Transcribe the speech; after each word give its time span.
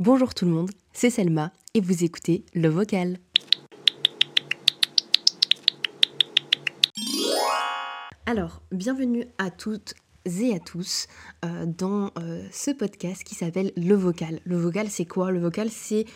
Bonjour 0.00 0.32
tout 0.32 0.46
le 0.46 0.50
monde, 0.50 0.70
c'est 0.94 1.10
Selma 1.10 1.52
et 1.74 1.82
vous 1.82 2.04
écoutez 2.04 2.46
Le 2.54 2.70
Vocal. 2.70 3.18
Alors, 8.24 8.62
bienvenue 8.72 9.26
à 9.36 9.50
toutes 9.50 9.92
et 10.24 10.54
à 10.54 10.58
tous 10.58 11.06
euh, 11.44 11.66
dans 11.66 12.12
euh, 12.18 12.42
ce 12.50 12.70
podcast 12.70 13.22
qui 13.24 13.34
s'appelle 13.34 13.72
Le 13.76 13.94
Vocal. 13.94 14.40
Le 14.46 14.56
Vocal, 14.56 14.88
c'est 14.88 15.04
quoi? 15.04 15.30
Le 15.30 15.38
Vocal, 15.38 15.68
c'est 15.68 16.06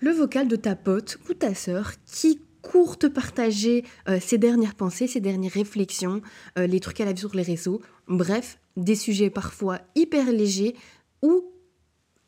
le 0.00 0.12
vocal 0.12 0.46
de 0.46 0.54
ta 0.54 0.76
pote 0.76 1.18
ou 1.28 1.34
ta 1.34 1.56
sœur 1.56 1.90
qui 2.06 2.40
court 2.62 2.98
te 2.98 3.08
partager 3.08 3.84
euh, 4.08 4.20
ses 4.20 4.38
dernières 4.38 4.76
pensées, 4.76 5.08
ses 5.08 5.20
dernières 5.20 5.50
réflexions, 5.50 6.22
les 6.56 6.78
trucs 6.78 6.98
qu'elle 6.98 7.08
a 7.08 7.12
vu 7.12 7.18
sur 7.18 7.34
les 7.34 7.42
réseaux. 7.42 7.82
Bref, 8.06 8.60
des 8.76 8.94
sujets 8.94 9.30
parfois 9.30 9.80
hyper 9.96 10.30
légers 10.30 10.76
ou 11.20 11.50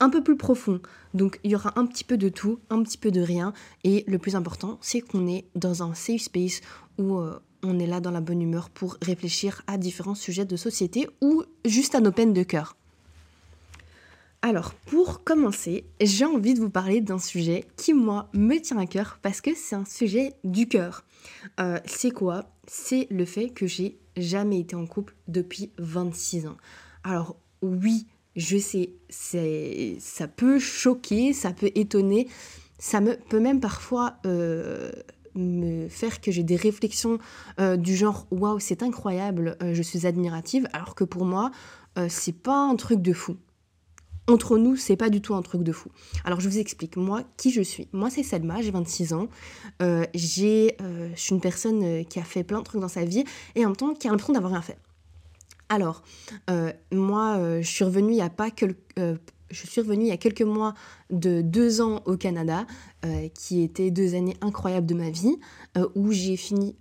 un 0.00 0.10
peu 0.10 0.22
plus 0.22 0.36
profond. 0.36 0.80
Donc 1.14 1.40
il 1.44 1.50
y 1.50 1.54
aura 1.54 1.78
un 1.78 1.86
petit 1.86 2.04
peu 2.04 2.16
de 2.16 2.28
tout, 2.28 2.58
un 2.70 2.82
petit 2.82 2.98
peu 2.98 3.10
de 3.10 3.20
rien. 3.20 3.52
Et 3.84 4.05
le 4.06 4.19
plus 4.19 4.36
important, 4.36 4.78
c'est 4.80 5.00
qu'on 5.00 5.27
est 5.27 5.46
dans 5.55 5.82
un 5.82 5.95
safe 5.95 6.22
space 6.22 6.60
où 6.98 7.19
euh, 7.19 7.38
on 7.62 7.78
est 7.78 7.86
là 7.86 8.00
dans 8.00 8.10
la 8.10 8.20
bonne 8.20 8.42
humeur 8.42 8.70
pour 8.70 8.96
réfléchir 9.02 9.62
à 9.66 9.78
différents 9.78 10.14
sujets 10.14 10.45
de 10.45 10.56
société 10.56 11.09
ou 11.20 11.42
juste 11.64 11.95
à 11.95 12.00
nos 12.00 12.12
peines 12.12 12.32
de 12.32 12.42
cœur. 12.42 12.77
Alors, 14.42 14.74
pour 14.74 15.24
commencer, 15.24 15.86
j'ai 16.00 16.24
envie 16.24 16.55
de 16.55 16.60
vous 16.60 16.70
parler 16.70 17.00
d'un 17.00 17.19
sujet 17.19 17.64
qui, 17.77 17.94
moi, 17.94 18.28
me 18.33 18.58
tient 18.58 18.78
à 18.78 18.86
cœur 18.86 19.19
parce 19.20 19.41
que 19.41 19.55
c'est 19.56 19.74
un 19.74 19.84
sujet 19.84 20.34
du 20.44 20.69
cœur. 20.69 21.05
Euh, 21.58 21.80
c'est 21.84 22.12
quoi? 22.12 22.44
C'est 22.69 23.08
le 23.10 23.24
fait 23.24 23.48
que 23.48 23.66
j'ai 23.66 23.98
jamais 24.16 24.60
été 24.60 24.77
en 24.77 24.86
couple 24.86 25.16
depuis 25.27 25.72
26 25.78 26.47
ans. 26.47 26.56
Alors, 27.02 27.36
oui, 27.62 28.06
je 28.36 28.58
sais, 28.58 28.90
ça 29.08 30.28
peut 30.28 30.58
choquer, 30.58 31.32
ça 31.32 31.52
peut 31.52 31.70
étonner, 31.74 32.28
ça 32.78 33.00
me, 33.00 33.16
peut 33.16 33.40
même 33.40 33.60
parfois 33.60 34.16
euh, 34.27 34.92
me 35.34 35.88
faire 35.88 36.20
que 36.20 36.30
j'ai 36.30 36.42
des 36.42 36.56
réflexions 36.56 37.19
euh, 37.61 37.77
du 37.77 37.96
genre 37.96 38.27
waouh, 38.30 38.61
c'est 38.61 38.83
incroyable, 38.83 39.56
euh, 39.62 39.72
je 39.72 39.83
suis 39.83 40.06
admirative, 40.06 40.69
alors 40.74 40.94
que 40.94 41.05
pour 41.05 41.24
moi, 41.24 41.50
c'est 42.11 42.36
pas 42.36 42.58
un 42.58 42.77
truc 42.77 43.00
de 43.00 43.14
fou. 43.14 43.38
Entre 44.28 44.58
nous, 44.58 44.77
c'est 44.77 44.96
pas 44.96 45.08
du 45.08 45.22
tout 45.22 45.34
un 45.34 45.41
truc 45.41 45.62
de 45.62 45.72
fou. 45.72 45.89
Alors 46.27 46.41
je 46.41 46.48
vous 46.50 46.58
explique, 46.58 46.98
moi, 46.98 47.22
qui 47.39 47.50
je 47.50 47.62
suis. 47.62 47.89
Moi, 47.94 48.11
c'est 48.11 48.22
Selma, 48.22 48.61
j'ai 48.61 48.70
26 48.70 49.14
ans. 49.14 49.28
j'ai, 50.12 50.77
je 50.78 51.18
suis 51.18 51.34
une 51.34 51.41
personne 51.41 52.05
qui 52.05 52.18
a 52.18 52.22
fait 52.22 52.44
plein 52.44 52.58
de 52.58 52.64
trucs 52.64 52.83
dans 52.83 52.89
sa 52.89 53.06
vie 53.06 53.24
et 53.55 53.64
en 53.64 53.68
même 53.68 53.77
temps 53.77 53.94
qui 53.94 54.08
a 54.08 54.11
l'impression 54.11 54.34
d'avoir 54.34 54.52
rien 54.52 54.61
fait. 54.61 54.77
Alors, 55.69 56.03
euh, 56.50 56.72
moi, 56.92 57.36
euh, 57.39 57.62
je 57.62 57.69
suis 57.69 57.84
revenue 57.84 58.12
il 58.12 58.19
y 58.19 58.22
a 58.22 58.31
pas 58.31 58.50
euh, 58.98 59.17
je 59.50 59.67
suis 59.67 59.81
revenue 59.81 60.05
il 60.05 60.08
y 60.08 60.12
a 60.12 60.17
quelques 60.17 60.42
mois 60.42 60.75
de 61.11 61.41
deux 61.41 61.81
ans 61.81 62.03
au 62.05 62.17
Canada, 62.17 62.67
qui 63.34 63.62
étaient 63.62 63.92
deux 63.92 64.17
années 64.17 64.36
incroyables 64.41 64.86
de 64.86 64.95
ma 64.95 65.11
vie, 65.11 65.36
où 65.95 66.11
j'ai 66.11 66.36
fini 66.36 66.75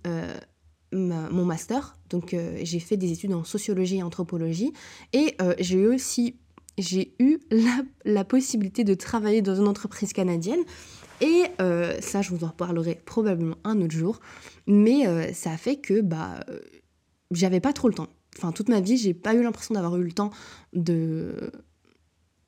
mon 0.92 1.44
master. 1.44 1.96
Donc, 2.10 2.34
j'ai 2.64 2.80
fait 2.80 2.96
des 2.96 3.12
études 3.12 3.32
en 3.34 3.44
sociologie 3.44 3.98
et 3.98 4.02
anthropologie, 4.02 4.72
et 5.12 5.36
j'ai 5.60 5.86
aussi 5.86 6.34
j'ai 6.76 7.14
eu 7.20 7.38
la, 7.52 7.82
la, 8.04 8.24
possibilité 8.24 8.82
de 8.82 8.94
travailler 8.94 9.42
dans 9.42 9.54
une 9.54 9.68
entreprise 9.68 10.12
canadienne. 10.12 10.64
Et 11.20 11.44
ça, 12.00 12.20
je 12.20 12.30
vous 12.30 12.42
en 12.42 12.48
reparlerai 12.48 13.00
probablement 13.06 13.58
un 13.62 13.80
autre 13.80 13.94
jour. 13.94 14.18
Mais 14.66 15.32
ça 15.34 15.52
a 15.52 15.56
fait 15.56 15.76
que 15.76 16.00
bah, 16.00 16.40
j'avais 17.30 17.60
pas 17.60 17.72
trop 17.72 17.86
le 17.86 17.94
temps 17.94 18.08
enfin 18.36 18.52
toute 18.52 18.68
ma 18.68 18.80
vie, 18.80 18.96
j'ai 18.96 19.14
pas 19.14 19.34
eu 19.34 19.42
l'impression 19.42 19.74
d'avoir 19.74 19.96
eu 19.96 20.04
le 20.04 20.12
temps 20.12 20.30
de, 20.72 21.50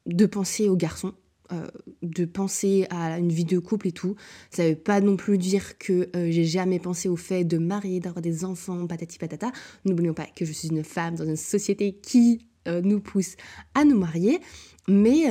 de 0.06 0.26
penser 0.26 0.68
aux 0.68 0.76
garçons, 0.76 1.14
euh, 1.52 1.66
de 2.02 2.26
penser 2.26 2.86
à 2.90 3.18
une 3.18 3.30
vie 3.30 3.44
de 3.44 3.58
couple 3.58 3.88
et 3.88 3.92
tout. 3.92 4.16
Ça 4.50 4.68
veut 4.68 4.74
pas 4.74 5.00
non 5.00 5.16
plus 5.16 5.38
dire 5.38 5.78
que 5.78 6.10
euh, 6.14 6.30
j'ai 6.30 6.44
jamais 6.44 6.78
pensé 6.78 7.08
au 7.08 7.16
fait 7.16 7.44
de 7.44 7.58
marier, 7.58 8.00
d'avoir 8.00 8.20
des 8.20 8.44
enfants, 8.44 8.86
patati 8.86 9.18
patata. 9.18 9.52
N'oublions 9.84 10.14
pas 10.14 10.26
que 10.26 10.44
je 10.44 10.52
suis 10.52 10.68
une 10.68 10.84
femme 10.84 11.14
dans 11.14 11.24
une 11.24 11.36
société 11.36 11.92
qui 11.92 12.46
euh, 12.66 12.82
nous 12.82 13.00
pousse 13.00 13.36
à 13.74 13.84
nous 13.84 13.98
marier. 13.98 14.40
Mais 14.88 15.26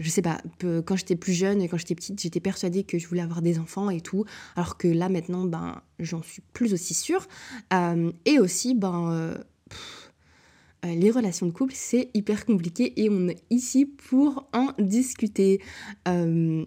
je 0.00 0.08
sais 0.08 0.22
pas, 0.22 0.40
quand 0.86 0.96
j'étais 0.96 1.14
plus 1.14 1.34
jeune 1.34 1.60
et 1.60 1.68
quand 1.68 1.76
j'étais 1.76 1.94
petite, 1.94 2.18
j'étais 2.18 2.40
persuadée 2.40 2.84
que 2.84 2.98
je 2.98 3.06
voulais 3.06 3.20
avoir 3.20 3.42
des 3.42 3.58
enfants 3.58 3.90
et 3.90 4.00
tout. 4.00 4.24
Alors 4.56 4.78
que 4.78 4.88
là 4.88 5.10
maintenant, 5.10 5.44
ben, 5.44 5.82
j'en 5.98 6.22
suis 6.22 6.40
plus 6.54 6.72
aussi 6.72 6.94
sûre. 6.94 7.28
et 8.24 8.38
aussi, 8.38 8.74
ben 8.74 9.36
euh, 10.84 10.94
les 10.94 11.10
relations 11.10 11.46
de 11.46 11.52
couple, 11.52 11.72
c'est 11.74 12.10
hyper 12.14 12.44
compliqué 12.46 13.00
et 13.02 13.08
on 13.10 13.28
est 13.28 13.42
ici 13.50 13.86
pour 13.86 14.48
en 14.52 14.68
discuter. 14.78 15.60
Euh, 16.08 16.64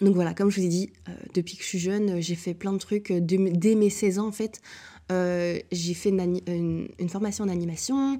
donc 0.00 0.14
voilà, 0.14 0.32
comme 0.34 0.50
je 0.50 0.60
vous 0.60 0.66
ai 0.66 0.70
dit, 0.70 0.92
euh, 1.08 1.12
depuis 1.34 1.56
que 1.56 1.62
je 1.62 1.68
suis 1.68 1.78
jeune, 1.78 2.20
j'ai 2.20 2.36
fait 2.36 2.54
plein 2.54 2.72
de 2.72 2.78
trucs. 2.78 3.12
dès 3.12 3.74
mes 3.74 3.90
16 3.90 4.18
ans, 4.20 4.28
en 4.28 4.32
fait, 4.32 4.60
j'ai 5.10 5.94
fait 5.94 6.10
une, 6.10 7.08
formation 7.08 7.44
en 7.44 7.48
animation. 7.48 8.18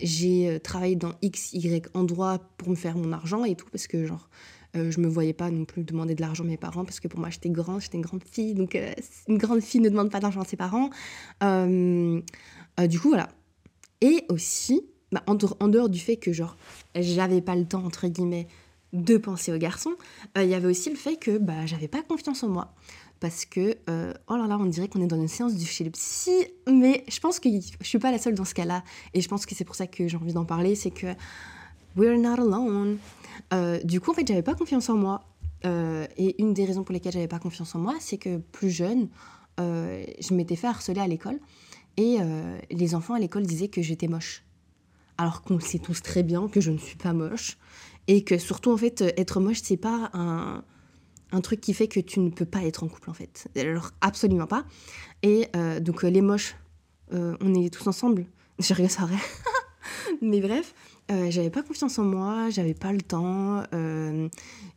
j'ai 0.00 0.58
travaillé 0.62 0.96
dans 0.96 1.12
X, 1.20 1.52
Y 1.52 1.88
endroits 1.94 2.38
pour 2.56 2.70
me 2.70 2.76
faire 2.76 2.96
mon 2.96 3.12
argent 3.12 3.44
et 3.44 3.56
tout, 3.56 3.66
parce 3.70 3.88
que 3.88 4.06
genre, 4.06 4.30
je 4.74 5.00
me 5.00 5.08
voyais 5.08 5.32
pas 5.34 5.50
non 5.50 5.66
plus 5.66 5.82
demander 5.82 6.14
de 6.14 6.22
l'argent 6.22 6.44
à 6.44 6.46
mes 6.46 6.56
parents, 6.56 6.84
parce 6.84 7.00
que 7.00 7.08
pour 7.08 7.20
moi, 7.20 7.28
j'étais 7.28 7.50
grande, 7.50 7.82
j'étais 7.82 7.98
une 7.98 8.04
grande 8.04 8.24
fille. 8.24 8.54
Donc, 8.54 8.78
une 9.28 9.36
grande 9.36 9.60
fille 9.60 9.80
ne 9.80 9.90
demande 9.90 10.10
pas 10.10 10.20
d'argent 10.20 10.40
à 10.40 10.44
ses 10.46 10.56
parents. 10.56 10.88
du 11.42 13.00
coup, 13.00 13.08
voilà 13.08 13.28
et 14.00 14.24
aussi, 14.28 14.82
bah, 15.12 15.22
en, 15.26 15.34
dehors 15.34 15.88
du 15.88 15.98
fait 15.98 16.16
que, 16.16 16.32
genre, 16.32 16.56
j'avais 16.94 17.40
pas 17.40 17.56
le 17.56 17.66
temps, 17.66 17.84
entre 17.84 18.08
guillemets, 18.08 18.48
de 18.92 19.16
penser 19.16 19.52
aux 19.52 19.58
garçons, 19.58 19.94
euh, 20.36 20.44
il 20.44 20.50
y 20.50 20.54
avait 20.54 20.66
aussi 20.66 20.90
le 20.90 20.96
fait 20.96 21.16
que 21.16 21.38
bah, 21.38 21.66
j'avais 21.66 21.88
pas 21.88 22.02
confiance 22.02 22.42
en 22.42 22.48
moi. 22.48 22.74
Parce 23.20 23.44
que, 23.44 23.76
euh, 23.90 24.14
oh 24.28 24.36
là 24.36 24.46
là, 24.46 24.56
on 24.58 24.64
dirait 24.64 24.88
qu'on 24.88 25.02
est 25.02 25.06
dans 25.06 25.20
une 25.20 25.28
séance 25.28 25.54
du 25.54 25.66
chez 25.66 25.84
le 25.84 25.90
psy, 25.90 26.32
mais 26.66 27.04
je 27.08 27.20
pense 27.20 27.38
que 27.38 27.48
je 27.50 27.86
suis 27.86 27.98
pas 27.98 28.10
la 28.10 28.18
seule 28.18 28.34
dans 28.34 28.46
ce 28.46 28.54
cas-là. 28.54 28.82
Et 29.12 29.20
je 29.20 29.28
pense 29.28 29.44
que 29.44 29.54
c'est 29.54 29.64
pour 29.64 29.74
ça 29.74 29.86
que 29.86 30.08
j'ai 30.08 30.16
envie 30.16 30.32
d'en 30.32 30.46
parler, 30.46 30.74
c'est 30.74 30.90
que 30.90 31.08
we're 31.96 32.18
not 32.18 32.40
alone. 32.40 32.96
Euh, 33.52 33.78
du 33.82 34.00
coup, 34.00 34.10
en 34.10 34.14
fait, 34.14 34.26
j'avais 34.26 34.42
pas 34.42 34.54
confiance 34.54 34.88
en 34.88 34.96
moi. 34.96 35.24
et 35.64 36.40
une 36.40 36.54
des 36.54 36.64
raisons 36.64 36.84
pour 36.84 36.94
lesquelles 36.94 37.12
j'avais 37.12 37.28
pas 37.28 37.38
confiance 37.38 37.74
en 37.74 37.80
moi, 37.80 37.94
c'est 38.00 38.16
que 38.16 38.38
plus 38.38 38.70
jeune, 38.70 39.08
je 39.58 40.32
m'étais 40.32 40.56
fait 40.56 40.68
harceler 40.68 41.00
à 41.00 41.06
l'école. 41.06 41.38
Et 42.00 42.16
euh, 42.18 42.58
les 42.70 42.94
enfants 42.94 43.12
à 43.12 43.18
l'école 43.18 43.42
disaient 43.42 43.68
que 43.68 43.82
j'étais 43.82 44.08
moche. 44.08 44.42
Alors 45.18 45.42
qu'on 45.42 45.60
sait 45.60 45.78
tous 45.78 46.00
très 46.00 46.22
bien 46.22 46.48
que 46.48 46.58
je 46.58 46.70
ne 46.70 46.78
suis 46.78 46.96
pas 46.96 47.12
moche. 47.12 47.58
Et 48.06 48.24
que 48.24 48.38
surtout, 48.38 48.72
en 48.72 48.78
fait, 48.78 49.02
être 49.18 49.38
moche, 49.38 49.60
c'est 49.62 49.76
pas 49.76 50.08
un, 50.14 50.64
truc 51.42 51.60
qui 51.60 51.74
fait 51.74 51.88
que 51.88 52.00
tu 52.00 52.20
ne 52.20 52.30
peux 52.30 52.46
pas 52.46 52.64
être 52.64 52.84
en 52.84 52.88
couple, 52.88 53.10
en 53.10 53.12
fait. 53.12 53.48
Alors, 53.54 53.90
absolument 54.00 54.46
pas. 54.46 54.64
Et 55.22 55.48
euh, 55.54 55.78
donc, 55.78 56.02
les 56.02 56.22
moches, 56.22 56.56
euh, 57.12 57.36
on 57.42 57.54
est 57.54 57.68
tous 57.68 57.86
ensemble. 57.86 58.24
Je 58.58 58.72
rigole, 58.72 58.90
ça 58.90 59.06
Mais 60.22 60.40
bref, 60.40 60.74
j'avais 61.28 61.50
pas 61.50 61.62
confiance 61.62 61.98
en 61.98 62.04
moi, 62.04 62.48
j'avais 62.48 62.74
pas 62.74 62.92
le 62.92 63.02
temps. 63.02 63.62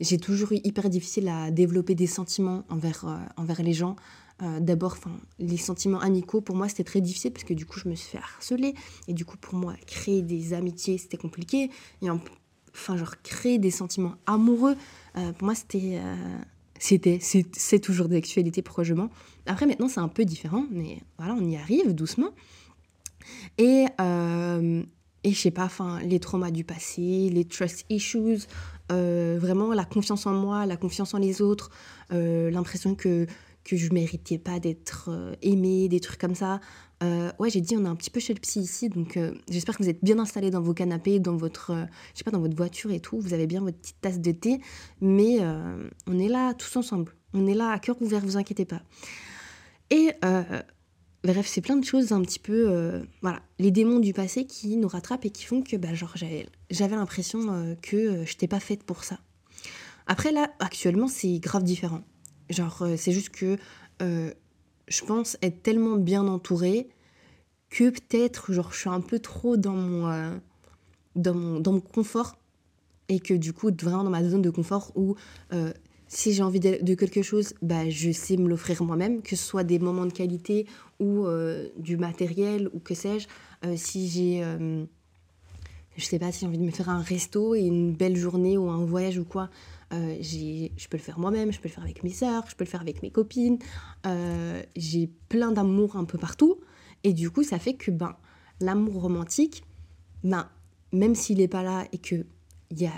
j'ai 0.01 0.17
toujours 0.17 0.51
eu 0.51 0.59
hyper 0.63 0.89
difficile 0.89 1.29
à 1.29 1.51
développer 1.51 1.95
des 1.95 2.07
sentiments 2.07 2.65
envers 2.69 3.63
les 3.63 3.73
gens. 3.73 3.95
Euh, 4.43 4.59
d'abord, 4.59 4.97
les 5.39 5.57
sentiments 5.57 5.99
amicaux, 5.99 6.41
pour 6.41 6.55
moi, 6.55 6.67
c'était 6.67 6.83
très 6.83 7.01
difficile 7.01 7.31
parce 7.31 7.43
que 7.43 7.53
du 7.53 7.65
coup, 7.65 7.79
je 7.79 7.87
me 7.87 7.95
suis 7.95 8.09
fait 8.09 8.17
harceler. 8.17 8.73
Et 9.07 9.13
du 9.13 9.25
coup, 9.25 9.37
pour 9.37 9.55
moi, 9.55 9.75
créer 9.87 10.21
des 10.21 10.53
amitiés, 10.53 10.97
c'était 10.97 11.17
compliqué. 11.17 11.69
Et 12.01 12.09
enfin, 12.09 12.97
genre, 12.97 13.21
créer 13.21 13.57
des 13.57 13.71
sentiments 13.71 14.15
amoureux, 14.25 14.75
euh, 15.17 15.31
pour 15.33 15.45
moi, 15.45 15.55
c'était. 15.55 15.99
Euh, 16.01 16.37
c'était 16.79 17.19
c'est 17.21 17.79
toujours 17.79 18.09
d'actualité 18.09 18.61
prochainement. 18.61 19.09
Après, 19.45 19.65
maintenant, 19.65 19.87
c'est 19.87 20.01
un 20.01 20.09
peu 20.09 20.25
différent, 20.25 20.65
mais 20.69 20.99
voilà, 21.17 21.33
on 21.33 21.47
y 21.47 21.55
arrive 21.55 21.93
doucement. 21.93 22.31
Et, 23.57 23.85
et 25.23 25.31
je 25.31 25.37
sais 25.37 25.51
pas, 25.51 25.63
enfin, 25.63 26.01
les 26.01 26.19
traumas 26.19 26.51
du 26.51 26.65
passé, 26.65 27.29
les 27.31 27.45
trust 27.45 27.85
issues, 27.89 28.39
vraiment 28.89 29.71
la 29.73 29.85
confiance 29.85 30.25
en 30.25 30.33
moi, 30.33 30.65
la 30.65 30.75
confiance 30.75 31.13
en 31.13 31.19
les 31.19 31.41
autres, 31.41 31.69
l'impression 32.09 32.95
que 32.95 33.27
que 33.63 33.77
je 33.77 33.91
méritais 33.93 34.37
pas 34.37 34.59
d'être 34.59 35.09
euh, 35.09 35.33
aimée, 35.41 35.87
des 35.87 35.99
trucs 35.99 36.19
comme 36.19 36.35
ça. 36.35 36.59
Euh, 37.01 37.31
ouais, 37.39 37.49
j'ai 37.49 37.61
dit, 37.61 37.75
on 37.77 37.85
est 37.85 37.87
un 37.89 37.95
petit 37.95 38.09
peu 38.09 38.19
chez 38.19 38.33
le 38.33 38.39
psy 38.39 38.61
ici, 38.61 38.89
donc 38.89 39.17
euh, 39.17 39.33
j'espère 39.49 39.77
que 39.77 39.83
vous 39.83 39.89
êtes 39.89 40.03
bien 40.03 40.19
installés 40.19 40.51
dans 40.51 40.61
vos 40.61 40.73
canapés, 40.73 41.19
dans 41.19 41.35
votre, 41.35 41.73
je 42.13 42.17
sais 42.17 42.23
pas, 42.23 42.31
dans 42.31 42.39
votre 42.39 42.55
voiture 42.55 42.91
et 42.91 42.99
tout. 42.99 43.19
Vous 43.19 43.33
avez 43.33 43.47
bien 43.47 43.61
votre 43.61 43.77
petite 43.77 43.99
tasse 44.01 44.19
de 44.19 44.31
thé, 44.31 44.59
mais 45.01 45.39
on 46.07 46.19
est 46.19 46.29
là 46.29 46.53
tous 46.53 46.77
ensemble. 46.77 47.13
On 47.33 47.47
est 47.47 47.53
là 47.53 47.71
à 47.71 47.79
cœur 47.79 48.01
ouvert, 48.01 48.21
vous 48.21 48.37
inquiétez 48.37 48.65
pas. 48.65 48.81
Et 49.89 50.11
bref, 51.23 51.45
c'est 51.45 51.61
plein 51.61 51.75
de 51.75 51.83
choses 51.83 52.13
un 52.13 52.21
petit 52.21 52.39
peu, 52.39 53.01
voilà, 53.21 53.41
les 53.59 53.71
démons 53.71 53.99
du 53.99 54.13
passé 54.13 54.45
qui 54.45 54.77
nous 54.77 54.87
rattrapent 54.87 55.25
et 55.25 55.29
qui 55.29 55.43
font 55.43 55.61
que, 55.61 55.75
bah, 55.75 55.93
genre, 55.93 56.13
j'avais 56.15 56.95
l'impression 56.95 57.75
que 57.81 58.23
je 58.25 58.31
n'étais 58.31 58.47
pas 58.47 58.61
faite 58.61 58.83
pour 58.83 59.03
ça. 59.03 59.19
Après 60.07 60.31
là, 60.31 60.51
actuellement, 60.59 61.07
c'est 61.07 61.39
grave 61.39 61.63
différent. 61.63 62.03
Genre, 62.49 62.81
euh, 62.81 62.95
c'est 62.97 63.11
juste 63.11 63.29
que 63.29 63.57
euh, 64.01 64.31
je 64.87 65.03
pense 65.03 65.37
être 65.41 65.63
tellement 65.63 65.97
bien 65.97 66.27
entourée 66.27 66.89
que 67.69 67.89
peut-être, 67.89 68.53
genre, 68.53 68.71
je 68.71 68.79
suis 68.79 68.89
un 68.89 69.01
peu 69.01 69.19
trop 69.19 69.57
dans 69.57 69.73
mon, 69.73 70.07
euh, 70.07 70.37
dans 71.15 71.33
mon, 71.33 71.59
dans 71.59 71.73
mon 71.73 71.79
confort. 71.81 72.37
et 73.09 73.19
que 73.19 73.33
du 73.33 73.53
coup, 73.53 73.69
vraiment 73.81 74.03
dans 74.03 74.09
ma 74.09 74.23
zone 74.23 74.41
de 74.41 74.49
confort 74.49 74.91
où 74.95 75.15
euh, 75.53 75.73
si 76.07 76.33
j'ai 76.33 76.43
envie 76.43 76.59
de, 76.59 76.93
quelque 76.93 77.21
chose, 77.21 77.53
bah, 77.61 77.89
je 77.89 78.11
sais 78.11 78.37
me 78.37 78.47
l'offrir 78.47 78.83
moi-même, 78.83 79.21
que 79.21 79.35
ce 79.35 79.43
soit 79.43 79.63
des 79.63 79.79
moments 79.79 80.05
de 80.05 80.13
qualité 80.13 80.67
ou 80.99 81.25
euh, 81.25 81.69
du 81.77 81.97
matériel 81.97 82.69
ou 82.73 82.79
que 82.79 82.93
sais-je. 82.93 83.27
Euh, 83.65 83.75
si 83.75 84.07
j'ai, 84.09 84.43
je 85.97 86.05
sais 86.05 86.19
pas, 86.19 86.31
si 86.31 86.41
j'ai 86.41 86.47
envie 86.47 86.57
de 86.57 86.63
me 86.63 86.71
faire 86.71 86.89
un 86.89 87.01
resto 87.01 87.55
et 87.55 87.61
une 87.61 87.93
belle 87.93 88.15
journée 88.15 88.57
ou 88.57 88.69
un 88.69 88.85
voyage 88.85 89.17
ou 89.17 89.25
quoi, 89.25 89.49
je 89.93 90.87
peux 90.87 90.97
le 90.97 91.03
faire 91.03 91.19
moi-même, 91.19 91.51
je 91.51 91.59
peux 91.59 91.67
le 91.69 91.73
faire 91.73 91.83
avec 91.83 92.03
mes 92.03 92.11
sœurs, 92.11 92.43
je 92.49 92.55
peux 92.55 92.63
le 92.63 92.69
faire 92.69 92.81
avec 92.81 93.01
mes 93.03 93.11
copines. 93.11 93.59
j'ai 94.75 95.09
plein 95.29 95.51
d'amour 95.51 95.95
un 95.95 96.05
peu 96.05 96.17
partout. 96.17 96.59
Et 97.03 97.13
du 97.13 97.29
coup, 97.29 97.43
ça 97.43 97.59
fait 97.59 97.73
que 97.73 97.91
ben, 97.91 98.15
l'amour 98.59 99.01
romantique, 99.01 99.63
ben, 100.23 100.49
même 100.91 101.15
s'il 101.15 101.39
n'est 101.39 101.47
pas 101.47 101.63
là 101.63 101.85
et 101.91 101.97
qu'il 101.97 102.25
y 102.71 102.85
a 102.85 102.93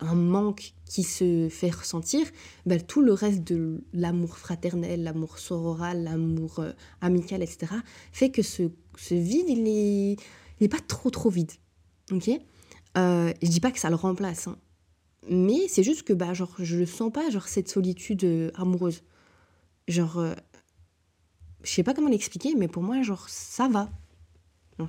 un 0.00 0.14
manque 0.14 0.74
qui 0.86 1.02
se 1.02 1.48
fait 1.50 1.70
ressentir, 1.70 2.26
ben, 2.66 2.82
tout 2.82 3.02
le 3.02 3.12
reste 3.12 3.44
de 3.44 3.84
l'amour 3.92 4.36
fraternel, 4.36 5.04
l'amour 5.04 5.38
sororal, 5.38 6.02
l'amour 6.04 6.58
euh, 6.58 6.72
amical, 7.00 7.42
etc., 7.42 7.74
fait 8.12 8.30
que 8.30 8.42
ce, 8.42 8.62
vide, 9.10 9.48
il 9.48 9.62
n'est 9.62 10.16
est 10.60 10.68
pas 10.68 10.80
trop 10.80 11.10
trop 11.10 11.30
vide. 11.30 11.52
Ok? 12.10 12.28
Euh, 12.98 13.32
Je 13.42 13.48
dis 13.48 13.60
pas 13.60 13.70
que 13.70 13.78
ça 13.78 13.90
le 13.90 13.96
remplace, 13.96 14.48
hein. 14.48 14.58
Mais 15.28 15.68
c'est 15.68 15.82
juste 15.82 16.02
que 16.02 16.12
bah, 16.12 16.34
genre, 16.34 16.54
je 16.58 16.78
ne 16.78 16.84
sens 16.86 17.12
pas 17.12 17.30
genre, 17.30 17.48
cette 17.48 17.68
solitude 17.68 18.24
euh, 18.24 18.50
amoureuse. 18.54 19.02
Genre, 19.88 20.18
euh, 20.18 20.34
je 21.62 21.70
sais 21.70 21.82
pas 21.82 21.94
comment 21.94 22.08
l'expliquer, 22.08 22.54
mais 22.56 22.68
pour 22.68 22.82
moi, 22.82 23.02
genre, 23.02 23.28
ça 23.28 23.68
va 23.68 23.90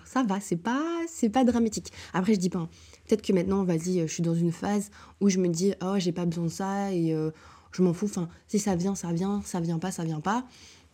ça 0.05 0.23
va, 0.23 0.39
c'est 0.39 0.57
pas, 0.57 0.83
c'est 1.07 1.29
pas 1.29 1.43
dramatique. 1.43 1.91
Après, 2.13 2.33
je 2.33 2.39
dis 2.39 2.49
pas, 2.49 2.59
hein. 2.59 2.69
peut-être 3.07 3.21
que 3.21 3.33
maintenant, 3.33 3.63
vas-y, 3.63 3.99
euh, 3.99 4.07
je 4.07 4.13
suis 4.13 4.23
dans 4.23 4.35
une 4.35 4.51
phase 4.51 4.91
où 5.19 5.29
je 5.29 5.37
me 5.39 5.47
dis, 5.47 5.73
oh, 5.83 5.95
j'ai 5.97 6.11
pas 6.11 6.25
besoin 6.25 6.45
de 6.45 6.49
ça 6.49 6.91
et 6.93 7.13
euh, 7.13 7.31
je 7.71 7.81
m'en 7.81 7.93
fous. 7.93 8.05
Enfin, 8.05 8.29
si 8.47 8.59
ça 8.59 8.75
vient, 8.75 8.95
ça 8.95 9.11
vient, 9.11 9.41
ça 9.45 9.59
vient 9.59 9.79
pas, 9.79 9.91
ça 9.91 10.03
vient 10.03 10.21
pas. 10.21 10.45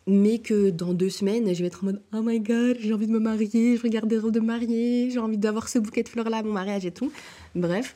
Mais 0.07 0.39
que 0.39 0.69
dans 0.69 0.93
deux 0.93 1.09
semaines, 1.09 1.53
je 1.53 1.59
vais 1.61 1.67
être 1.67 1.83
en 1.83 1.87
mode, 1.87 2.01
oh 2.13 2.21
my 2.21 2.39
god, 2.39 2.77
j'ai 2.79 2.93
envie 2.93 3.07
de 3.07 3.11
me 3.11 3.19
marier, 3.19 3.75
je 3.75 3.81
regarde 3.81 4.07
des 4.07 4.17
robes 4.17 4.31
de 4.31 4.39
mariée, 4.39 5.09
j'ai 5.11 5.19
envie 5.19 5.37
d'avoir 5.37 5.67
ce 5.67 5.79
bouquet 5.79 6.03
de 6.03 6.09
fleurs-là 6.09 6.37
à 6.37 6.43
mon 6.43 6.53
mariage 6.53 6.85
et 6.85 6.91
tout. 6.91 7.11
Bref. 7.55 7.95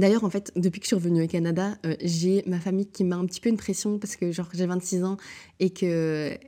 D'ailleurs, 0.00 0.24
en 0.24 0.30
fait, 0.30 0.50
depuis 0.56 0.80
que 0.80 0.84
je 0.84 0.88
suis 0.88 0.96
revenue 0.96 1.22
au 1.24 1.26
Canada, 1.26 1.76
euh, 1.84 1.94
j'ai 2.00 2.42
ma 2.46 2.58
famille 2.58 2.86
qui 2.86 3.04
m'a 3.04 3.16
un 3.16 3.26
petit 3.26 3.38
peu 3.38 3.50
une 3.50 3.58
pression 3.58 3.98
parce 3.98 4.16
que, 4.16 4.32
genre, 4.32 4.48
j'ai 4.54 4.64
26 4.64 5.04
ans 5.04 5.18
et 5.58 5.68
que 5.68 6.38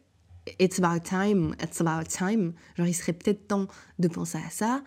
it's 0.58 0.81
about 0.81 1.00
time, 1.04 1.54
it's 1.62 1.78
about 1.82 2.08
time. 2.08 2.54
Genre, 2.78 2.87
il 2.87 2.94
serait 2.94 3.12
peut-être 3.12 3.49
temps 3.49 3.66
de 3.99 4.08
penser 4.08 4.38
à 4.38 4.49
ça. 4.49 4.82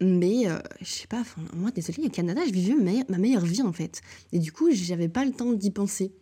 Mais 0.00 0.48
euh, 0.48 0.58
je 0.80 0.86
sais 0.86 1.06
pas, 1.06 1.22
moi, 1.52 1.70
désolée, 1.70 2.06
au 2.06 2.08
Canada, 2.08 2.40
je 2.46 2.50
vivais 2.50 2.74
ma, 3.10 3.18
meilleure 3.18 3.44
vie 3.44 3.60
en 3.60 3.74
fait. 3.74 4.00
Et 4.32 4.38
du 4.38 4.52
coup, 4.52 4.70
j'avais 4.70 5.10
pas 5.10 5.26
le 5.26 5.32
temps 5.32 5.52
d'y 5.52 5.70
penser. 5.70 6.14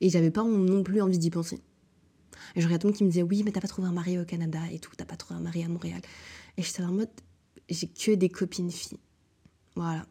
Et 0.00 0.10
j'avais 0.10 0.32
pas 0.32 0.42
non 0.42 0.82
plus 0.82 1.00
envie 1.00 1.18
d'y 1.18 1.30
penser. 1.30 1.60
Et 2.56 2.64
regarde 2.64 2.80
tout 2.80 2.88
le 2.88 2.90
monde 2.90 2.98
qui 2.98 3.04
me 3.04 3.10
disait 3.10 3.22
Oui, 3.22 3.44
mais 3.44 3.52
t'as 3.52 3.60
pas 3.60 3.68
trouvé 3.68 3.86
un 3.86 3.92
mari 3.92 4.18
au 4.18 4.24
Canada 4.24 4.58
et 4.72 4.80
tout, 4.80 4.90
t'as 4.96 5.04
pas 5.04 5.16
trouvé 5.16 5.38
un 5.38 5.42
mari 5.42 5.62
à 5.62 5.68
Montréal. 5.68 6.00
Et 6.56 6.62
j'étais 6.62 6.82
en 6.82 6.90
mode 6.90 7.10
J'ai 7.68 7.86
que 7.86 8.16
des 8.16 8.30
copines 8.30 8.72
filles. 8.72 8.98
Voilà. 9.76 10.06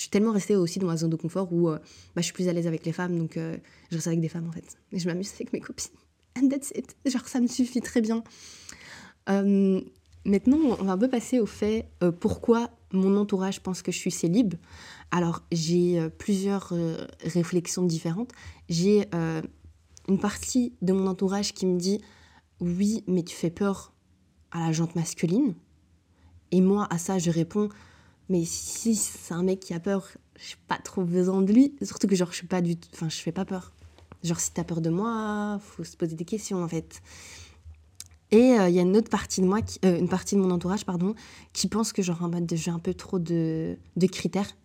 Je 0.00 0.04
suis 0.04 0.10
tellement 0.10 0.32
restée 0.32 0.56
aussi 0.56 0.78
dans 0.78 0.86
ma 0.86 0.96
zone 0.96 1.10
de 1.10 1.16
confort 1.16 1.52
où 1.52 1.68
euh, 1.68 1.76
bah, 1.76 1.82
je 2.16 2.22
suis 2.22 2.32
plus 2.32 2.48
à 2.48 2.54
l'aise 2.54 2.66
avec 2.66 2.86
les 2.86 2.92
femmes, 2.92 3.18
donc 3.18 3.36
euh, 3.36 3.58
je 3.90 3.96
reste 3.96 4.06
avec 4.06 4.20
des 4.22 4.30
femmes 4.30 4.48
en 4.48 4.50
fait. 4.50 4.78
Et 4.92 4.98
je 4.98 5.06
m'amuse 5.06 5.30
avec 5.34 5.52
mes 5.52 5.60
copines 5.60 5.92
and 6.38 6.48
that's 6.48 6.72
it. 6.74 6.96
Genre, 7.04 7.28
ça 7.28 7.38
me 7.38 7.46
suffit 7.46 7.82
très 7.82 8.00
bien. 8.00 8.24
Euh, 9.28 9.78
maintenant, 10.24 10.56
on 10.80 10.84
va 10.84 10.92
un 10.92 10.96
peu 10.96 11.10
passer 11.10 11.38
au 11.38 11.44
fait 11.44 11.86
pourquoi 12.18 12.70
mon 12.92 13.14
entourage 13.18 13.62
pense 13.62 13.82
que 13.82 13.92
je 13.92 13.98
suis 13.98 14.10
célib. 14.10 14.54
Alors, 15.10 15.42
j'ai 15.52 16.08
plusieurs 16.16 16.72
réflexions 17.22 17.82
différentes. 17.82 18.32
J'ai 18.70 19.06
une 20.08 20.18
partie 20.18 20.72
de 20.80 20.94
mon 20.94 21.08
entourage 21.08 21.52
qui 21.52 21.66
me 21.66 21.78
dit 21.78 22.00
Oui, 22.60 23.04
mais 23.06 23.22
tu 23.22 23.36
fais 23.36 23.50
peur 23.50 23.92
à 24.50 24.60
la 24.60 24.72
jante 24.72 24.94
masculine. 24.94 25.52
Et 26.52 26.62
moi, 26.62 26.88
à 26.88 26.96
ça, 26.96 27.18
je 27.18 27.30
réponds 27.30 27.68
Mais 28.30 28.44
si 28.44 28.94
c'est 28.94 29.34
un 29.34 29.42
mec 29.42 29.58
qui 29.58 29.74
a 29.74 29.80
peur, 29.80 30.08
je 30.38 30.52
n'ai 30.52 30.60
pas 30.68 30.78
trop 30.78 31.02
besoin 31.02 31.42
de 31.42 31.52
lui. 31.52 31.74
Surtout 31.82 32.06
que, 32.06 32.14
genre, 32.14 32.30
je 32.30 32.36
suis 32.36 32.46
pas 32.46 32.62
fais 33.10 33.32
pas 33.32 33.44
peur. 33.44 33.72
Genre, 34.22 34.38
si 34.38 34.52
t'as 34.52 34.62
peur 34.62 34.80
de 34.80 34.88
moi, 34.88 35.58
faut 35.60 35.82
se 35.82 35.96
poser 35.96 36.14
des 36.14 36.24
questions, 36.24 36.62
en 36.62 36.68
fait. 36.68 37.02
Et 38.30 38.52
euh, 38.52 38.68
il 38.68 38.74
y 38.76 38.78
a 38.78 38.82
une 38.82 38.96
autre 38.96 39.10
partie 39.10 39.40
de 39.40 39.46
moi, 39.46 39.58
euh, 39.84 39.98
une 39.98 40.08
partie 40.08 40.36
de 40.36 40.40
mon 40.40 40.52
entourage, 40.52 40.86
pardon, 40.86 41.16
qui 41.52 41.66
pense 41.66 41.92
que 41.92 42.02
genre 42.02 42.30
j'ai 42.52 42.70
un 42.70 42.78
peu 42.78 42.94
trop 42.94 43.18
de, 43.18 43.76
de, 43.96 44.06
critères. 44.06 44.56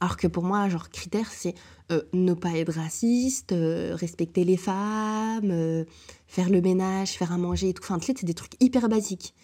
Alors 0.00 0.18
que 0.18 0.26
pour 0.26 0.44
moi, 0.44 0.68
genre 0.68 0.90
critères, 0.90 1.30
c'est 1.30 1.54
euh, 1.90 2.02
ne 2.12 2.34
pas 2.34 2.52
être 2.58 2.74
raciste, 2.74 3.54
respecter 3.92 4.44
les 4.44 4.58
femmes, 4.58 5.86
faire 6.26 6.50
le 6.50 6.60
ménage, 6.60 7.12
faire 7.12 7.32
à 7.32 7.38
manger 7.38 7.70
et 7.70 7.74
tout. 7.74 7.82
Enfin, 7.82 7.98
tu 7.98 8.12
c'est 8.14 8.26
des 8.26 8.34
trucs 8.34 8.52
hyper 8.60 8.90
basiques. 8.90 9.34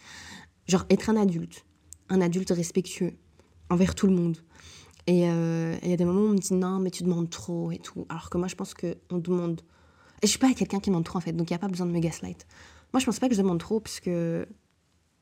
Genre 0.68 0.84
être 0.90 1.08
un 1.08 1.16
adulte, 1.16 1.64
un 2.10 2.20
adulte 2.20 2.50
respectueux 2.50 3.14
envers 3.70 3.94
tout 3.94 4.06
le 4.06 4.14
monde. 4.14 4.38
Et 5.06 5.28
euh, 5.30 5.76
il 5.82 5.90
y 5.90 5.92
a 5.92 5.96
des 5.96 6.04
moments 6.04 6.22
où 6.22 6.28
on 6.28 6.32
me 6.32 6.38
dit 6.38 6.54
non, 6.54 6.78
mais 6.78 6.90
tu 6.90 7.04
demandes 7.04 7.30
trop 7.30 7.70
et 7.70 7.78
tout. 7.78 8.06
Alors 8.08 8.28
que 8.28 8.38
moi, 8.38 8.48
je 8.48 8.56
pense 8.56 8.74
qu'on 8.74 9.18
demande. 9.18 9.60
Et 10.22 10.26
je 10.26 10.30
suis 10.30 10.38
pas 10.38 10.52
quelqu'un 10.52 10.80
qui 10.80 10.90
demande 10.90 11.04
trop 11.04 11.18
en 11.18 11.20
fait, 11.20 11.32
donc 11.32 11.50
il 11.50 11.52
n'y 11.52 11.56
a 11.56 11.60
pas 11.60 11.68
besoin 11.68 11.86
de 11.86 11.92
me 11.92 12.00
gaslight. 12.00 12.46
Moi, 12.92 13.00
je 13.00 13.06
pense 13.06 13.18
pas 13.18 13.28
que 13.28 13.34
je 13.34 13.42
demande 13.42 13.60
trop 13.60 13.80
parce 13.80 14.00
que. 14.00 14.46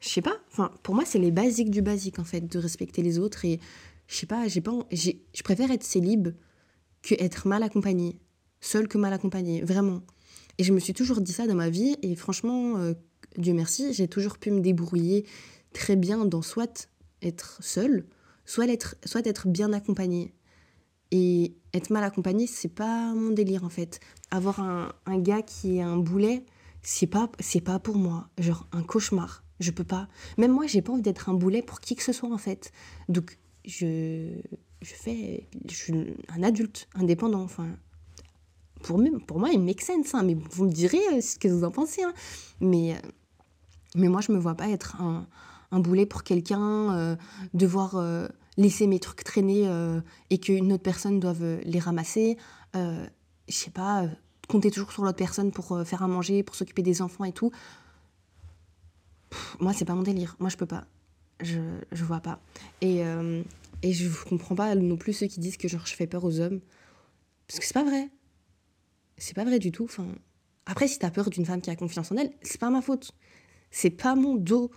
Je 0.00 0.08
sais 0.08 0.22
pas. 0.22 0.36
Enfin, 0.52 0.70
pour 0.82 0.94
moi, 0.94 1.04
c'est 1.06 1.18
les 1.18 1.30
basiques 1.30 1.70
du 1.70 1.80
basique 1.80 2.18
en 2.18 2.24
fait, 2.24 2.42
de 2.42 2.58
respecter 2.58 3.02
les 3.02 3.18
autres. 3.18 3.44
Et 3.44 3.58
je 4.06 4.16
sais 4.16 4.26
pas, 4.26 4.48
j'ai 4.48 4.60
pas. 4.60 4.72
Je 4.90 5.42
préfère 5.42 5.70
être 5.70 5.84
célib 5.84 6.28
que 7.02 7.14
être 7.18 7.46
mal 7.46 7.62
accompagnée. 7.62 8.18
Seule 8.60 8.88
que 8.88 8.98
mal 8.98 9.12
accompagnée, 9.12 9.62
vraiment. 9.62 10.02
Et 10.56 10.64
je 10.64 10.72
me 10.72 10.78
suis 10.78 10.94
toujours 10.94 11.20
dit 11.20 11.32
ça 11.32 11.46
dans 11.46 11.54
ma 11.54 11.68
vie. 11.68 11.96
Et 12.02 12.16
franchement, 12.16 12.76
euh, 12.78 12.94
Dieu 13.36 13.52
merci, 13.54 13.92
j'ai 13.92 14.08
toujours 14.08 14.38
pu 14.38 14.50
me 14.50 14.60
débrouiller 14.60 15.26
très 15.72 15.96
bien 15.96 16.24
dans 16.24 16.42
soit 16.42 16.88
être 17.22 17.58
seule 17.62 18.06
soit 18.44 18.66
être, 18.68 18.96
soit 19.04 19.22
bien 19.46 19.72
accompagné. 19.72 20.34
Et 21.10 21.54
être 21.72 21.90
mal 21.90 22.02
accompagné, 22.02 22.46
c'est 22.46 22.68
pas 22.68 23.12
mon 23.14 23.30
délire 23.30 23.64
en 23.64 23.68
fait. 23.68 24.00
Avoir 24.30 24.60
un, 24.60 24.92
un 25.06 25.18
gars 25.18 25.42
qui 25.42 25.76
est 25.76 25.82
un 25.82 25.96
boulet, 25.96 26.44
c'est 26.82 27.06
pas, 27.06 27.30
c'est 27.40 27.60
pas 27.60 27.78
pour 27.78 27.96
moi. 27.96 28.28
Genre 28.38 28.66
un 28.72 28.82
cauchemar. 28.82 29.44
Je 29.60 29.70
peux 29.70 29.84
pas. 29.84 30.08
Même 30.38 30.50
moi, 30.50 30.66
j'ai 30.66 30.82
pas 30.82 30.92
envie 30.92 31.02
d'être 31.02 31.28
un 31.28 31.34
boulet 31.34 31.62
pour 31.62 31.80
qui 31.80 31.94
que 31.94 32.02
ce 32.02 32.12
soit 32.12 32.32
en 32.32 32.38
fait. 32.38 32.72
Donc 33.08 33.38
je, 33.64 34.40
je 34.82 34.94
fais. 34.94 35.48
Je 35.68 35.74
suis 35.74 35.94
un 36.28 36.42
adulte, 36.42 36.88
indépendant. 36.94 37.42
Enfin, 37.42 37.68
pour, 38.82 39.00
pour 39.26 39.38
moi, 39.38 39.50
il 39.50 39.60
make 39.60 39.82
sense. 39.82 40.14
Hein, 40.14 40.24
mais 40.24 40.36
vous 40.50 40.64
me 40.64 40.72
direz 40.72 41.00
euh, 41.12 41.20
ce 41.20 41.38
que 41.38 41.48
vous 41.48 41.64
en 41.64 41.70
pensez. 41.70 42.02
Hein. 42.02 42.12
Mais, 42.60 42.94
euh, 42.94 42.98
mais 43.94 44.08
moi, 44.08 44.20
je 44.20 44.32
me 44.32 44.38
vois 44.38 44.54
pas 44.54 44.68
être 44.68 45.00
un, 45.00 45.26
un 45.70 45.80
boulet 45.80 46.06
pour 46.06 46.22
quelqu'un, 46.22 46.94
euh, 46.94 47.16
devoir 47.52 47.96
euh, 47.96 48.28
laisser 48.56 48.86
mes 48.86 48.98
trucs 48.98 49.24
traîner 49.24 49.66
euh, 49.66 50.00
et 50.30 50.38
qu'une 50.38 50.72
autre 50.72 50.82
personne 50.82 51.20
doive 51.20 51.60
les 51.64 51.78
ramasser. 51.78 52.36
je 52.74 53.08
sais 53.48 53.70
pas, 53.70 54.06
compter 54.48 54.70
toujours 54.70 54.92
sur 54.92 55.04
l'autre 55.04 55.16
personne 55.16 55.52
pour 55.52 55.80
faire 55.86 56.02
à 56.02 56.08
manger, 56.08 56.42
pour 56.42 56.54
s'occuper 56.54 56.82
des 56.82 57.02
enfants 57.02 57.24
et 57.24 57.32
tout. 57.32 57.50
moi, 59.60 59.72
c'est 59.72 59.84
pas 59.84 59.94
mon 59.94 60.02
délire. 60.02 60.36
Moi, 60.38 60.48
je 60.48 60.56
peux 60.56 60.66
pas. 60.66 60.84
Je, 61.40 61.60
je 61.92 62.04
vois 62.04 62.20
pas. 62.20 62.40
Et, 62.80 63.02
et 63.82 63.92
je 63.92 64.08
comprends 64.24 64.54
pas 64.54 64.74
non 64.74 64.96
plus 64.96 65.12
ceux 65.12 65.26
qui 65.26 65.40
disent 65.40 65.56
que 65.56 65.68
genre, 65.68 65.86
je 65.86 65.94
fais 65.94 66.06
peur 66.06 66.24
aux 66.24 66.40
hommes. 66.40 66.60
Parce 67.46 67.60
que 67.60 67.66
c'est 67.66 67.74
pas 67.74 67.84
vrai. 67.84 68.10
C'est 69.18 69.34
pas 69.34 69.44
vrai 69.44 69.58
du 69.58 69.72
tout. 69.72 69.84
Enfin, 69.84 70.06
après, 70.66 70.88
si 70.88 70.98
t'as 70.98 71.10
peur 71.10 71.30
d'une 71.30 71.44
femme 71.44 71.60
qui 71.60 71.70
a 71.70 71.76
confiance 71.76 72.10
en 72.10 72.16
elle, 72.16 72.32
c'est 72.42 72.60
pas 72.60 72.70
ma 72.70 72.80
faute. 72.80 73.12
C'est 73.70 73.90
pas 73.90 74.14
mon 74.14 74.36
dos. 74.36 74.70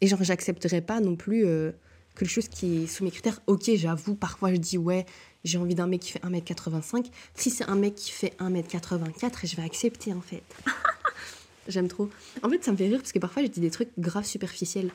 Et 0.00 0.06
genre, 0.08 0.22
j'accepterais 0.22 0.80
pas 0.80 1.00
non 1.00 1.16
plus 1.16 1.46
euh, 1.46 1.72
quelque 2.16 2.28
chose 2.28 2.48
qui 2.48 2.82
est 2.82 2.86
sous 2.86 3.04
mes 3.04 3.10
critères. 3.10 3.40
Ok, 3.46 3.70
j'avoue, 3.74 4.14
parfois 4.14 4.52
je 4.52 4.58
dis 4.58 4.78
ouais, 4.78 5.06
j'ai 5.44 5.58
envie 5.58 5.74
d'un 5.74 5.86
mec 5.86 6.00
qui 6.00 6.12
fait 6.12 6.22
1m85. 6.22 7.06
Si 7.34 7.50
c'est 7.50 7.64
un 7.64 7.76
mec 7.76 7.94
qui 7.94 8.10
fait 8.10 8.34
1m84, 8.38 9.46
je 9.46 9.56
vais 9.56 9.62
accepter 9.62 10.12
en 10.12 10.20
fait. 10.20 10.42
J'aime 11.68 11.88
trop. 11.88 12.10
En 12.42 12.50
fait, 12.50 12.62
ça 12.62 12.72
me 12.72 12.76
fait 12.76 12.86
rire 12.86 12.98
parce 12.98 13.12
que 13.12 13.18
parfois 13.18 13.42
je 13.42 13.48
dis 13.48 13.60
des 13.60 13.70
trucs 13.70 13.90
grave 13.98 14.24
superficiels. 14.24 14.90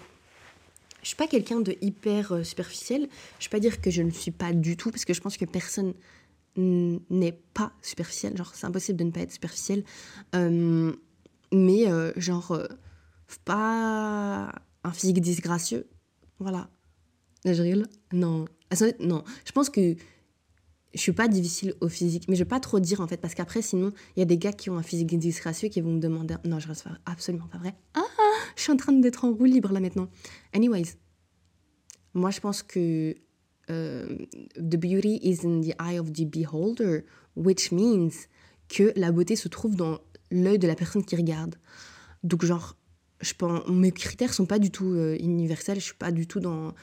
Je 1.01 1.07
suis 1.07 1.17
pas 1.17 1.27
quelqu'un 1.27 1.61
de 1.61 1.75
hyper 1.81 2.31
euh, 2.31 2.43
superficiel. 2.43 3.09
Je 3.39 3.45
vais 3.47 3.49
pas 3.49 3.59
dire 3.59 3.81
que 3.81 3.89
je 3.89 4.03
ne 4.03 4.11
suis 4.11 4.31
pas 4.31 4.53
du 4.53 4.77
tout 4.77 4.91
parce 4.91 5.03
que 5.03 5.13
je 5.13 5.21
pense 5.21 5.35
que 5.35 5.45
personne 5.45 5.93
n'est 6.57 7.39
pas 7.53 7.71
superficiel. 7.81 8.37
Genre, 8.37 8.51
c'est 8.53 8.67
impossible 8.67 8.99
de 8.99 9.05
ne 9.05 9.11
pas 9.11 9.21
être 9.21 9.31
superficiel. 9.31 9.83
Euh, 10.35 10.93
mais 11.51 11.85
genre, 12.17 12.57
pas 13.45 14.51
un 14.83 14.91
physique 14.91 15.21
disgracieux. 15.21 15.87
Voilà. 16.39 16.69
Je 17.45 17.61
rigole 17.61 17.87
Non. 18.13 18.45
Non. 18.99 19.23
Je 19.45 19.51
pense 19.51 19.69
que 19.69 19.95
je 20.93 20.99
suis 20.99 21.13
pas 21.13 21.27
difficile 21.27 21.73
au 21.79 21.87
physique, 21.87 22.27
mais 22.27 22.35
je 22.35 22.43
vais 22.43 22.49
pas 22.49 22.59
trop 22.59 22.79
dire 22.79 23.01
en 23.01 23.07
fait, 23.07 23.17
parce 23.17 23.33
qu'après, 23.33 23.61
sinon, 23.61 23.91
il 24.15 24.19
y 24.19 24.23
a 24.23 24.25
des 24.25 24.37
gars 24.37 24.53
qui 24.53 24.69
ont 24.69 24.77
un 24.77 24.83
physique 24.83 25.17
disgracieux 25.17 25.69
qui 25.69 25.81
vont 25.81 25.93
me 25.93 25.99
demander. 25.99 26.35
Non, 26.45 26.59
je 26.59 26.67
reste 26.67 26.85
absolument 27.05 27.47
pas 27.47 27.57
vrai. 27.57 27.73
Ah, 27.93 28.01
je 28.55 28.63
suis 28.63 28.71
en 28.71 28.77
train 28.77 28.91
d'être 28.91 29.25
en 29.25 29.31
roue 29.31 29.45
libre 29.45 29.71
là 29.71 29.79
maintenant. 29.79 30.09
Anyways, 30.53 30.95
moi 32.13 32.29
je 32.31 32.39
pense 32.39 32.61
que 32.63 33.15
the 33.67 34.75
beauty 34.75 35.19
is 35.23 35.45
in 35.45 35.61
the 35.61 35.73
eye 35.79 35.97
of 35.97 36.11
the 36.11 36.25
beholder, 36.25 37.05
which 37.37 37.71
means 37.71 38.11
que 38.67 38.91
la 38.97 39.11
beauté 39.11 39.35
se 39.37 39.47
trouve 39.47 39.75
dans 39.75 39.99
l'œil 40.29 40.59
de 40.59 40.67
la 40.67 40.75
personne 40.75 41.05
qui 41.05 41.15
regarde. 41.15 41.55
Donc 42.23 42.43
genre, 42.43 42.75
je 43.21 43.33
pense, 43.33 43.67
mes 43.67 43.91
critères 43.91 44.33
sont 44.33 44.45
pas 44.45 44.59
du 44.59 44.71
tout 44.71 44.95
universels, 45.19 45.79
je 45.79 45.85
suis 45.85 45.95
pas 45.95 46.11
du 46.11 46.27
tout 46.27 46.39
dans... 46.39 46.73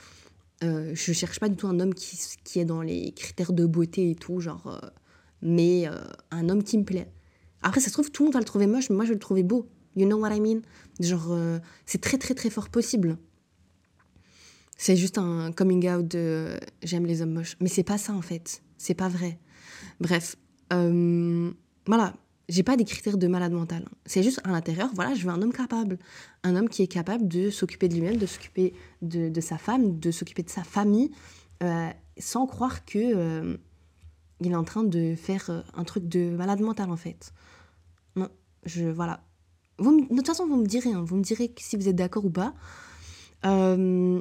je 0.62 1.12
cherche 1.12 1.40
pas 1.40 1.49
du 1.49 1.57
tout 1.57 1.66
un 1.66 1.80
homme 1.80 1.95
qui, 1.95 2.18
qui, 2.45 2.61
est 2.61 2.64
dans 2.64 2.83
les 2.83 3.12
critères 3.12 3.52
de 3.52 3.66
beauté 3.66 4.11
et 4.11 4.14
tout, 4.14 4.40
genre... 4.40 4.80
mais 5.42 5.87
un 6.30 6.49
homme 6.49 6.62
qui 6.62 6.78
me 6.78 6.85
plaît. 6.85 7.11
Après, 7.62 7.80
ça 7.80 7.88
se 7.88 7.92
trouve, 7.92 8.11
tout 8.11 8.23
le 8.23 8.26
monde 8.28 8.35
va 8.35 8.40
le 8.40 8.45
trouver 8.45 8.66
moche, 8.66 8.88
mais 8.90 8.97
moi, 8.97 9.04
je 9.04 9.11
vais 9.11 9.16
le 9.16 9.21
trouver 9.21 9.42
beau. 9.42 9.68
You 9.97 10.07
know 10.07 10.18
what 10.18 10.35
I 10.35 10.40
mean? 10.40 10.61
Genre, 11.00 11.61
c'est 11.87 12.00
très, 12.00 12.18
très, 12.18 12.35
très 12.35 12.50
fort 12.50 12.68
possible. 12.68 13.18
C'est 14.78 14.95
juste 14.95 15.18
un 15.18 15.50
coming 15.50 15.90
out 15.90 16.07
de 16.07 16.59
j'aime 16.85 17.04
les 17.04 17.21
hommes 17.21 17.33
moches. 17.33 17.57
Mais 17.61 17.68
c'est 17.68 17.83
pas 17.83 17.99
ça 17.99 18.14
en 18.14 18.23
fait. 18.23 18.62
C'est 18.78 18.95
pas 18.95 19.09
vrai. 19.09 19.40
Bref, 20.00 20.37
euh, 20.73 21.50
voilà. 21.85 22.14
J'ai 22.49 22.62
pas 22.62 22.76
des 22.76 22.85
critères 22.85 23.19
de 23.19 23.26
malade 23.26 23.52
mental. 23.52 23.87
C'est 24.07 24.23
juste 24.23 24.40
à 24.45 24.50
l'intérieur, 24.50 24.90
voilà, 24.95 25.14
je 25.14 25.25
veux 25.25 25.31
un 25.31 25.43
homme 25.43 25.52
capable. 25.52 25.99
Un 26.45 26.57
homme 26.57 26.69
qui 26.69 26.83
est 26.83 26.87
capable 26.87 27.28
de 27.28 27.50
s'occuper 27.50 27.88
de 27.88 27.95
lui-même, 27.95 28.17
de 28.17 28.26
s'occuper 28.26 28.73
de, 29.02 29.40
sa 29.40 29.59
femme, 29.59 29.99
de 29.99 30.11
s'occuper 30.11 30.43
de 30.43 30.50
sa 30.50 30.64
famille, 30.64 31.11
euh, 31.62 31.90
sans 32.19 32.47
croire 32.47 32.85
que 32.87 32.99
euh, 32.99 33.57
il 34.40 34.52
est 34.52 34.57
en 34.57 34.64
train 34.64 34.85
de 34.85 35.14
faire 35.14 35.64
un 35.75 35.85
truc 35.85 36.09
de 36.09 36.31
malade 36.31 36.61
mental 36.61 36.90
en 36.90 36.97
fait. 36.97 37.33
Non, 38.17 38.28
je. 38.64 38.87
Voilà. 38.87 39.21
De 39.78 40.09
toute 40.09 40.26
façon, 40.26 40.47
vous 40.47 40.57
me 40.57 40.67
direz, 40.67 40.93
hein, 40.93 41.05
vous 41.07 41.17
me 41.17 41.23
direz 41.23 41.52
si 41.59 41.76
vous 41.76 41.88
êtes 41.88 41.97
d'accord 41.97 42.25
ou 42.25 42.31
pas. 42.31 42.55
Euh, 43.45 44.21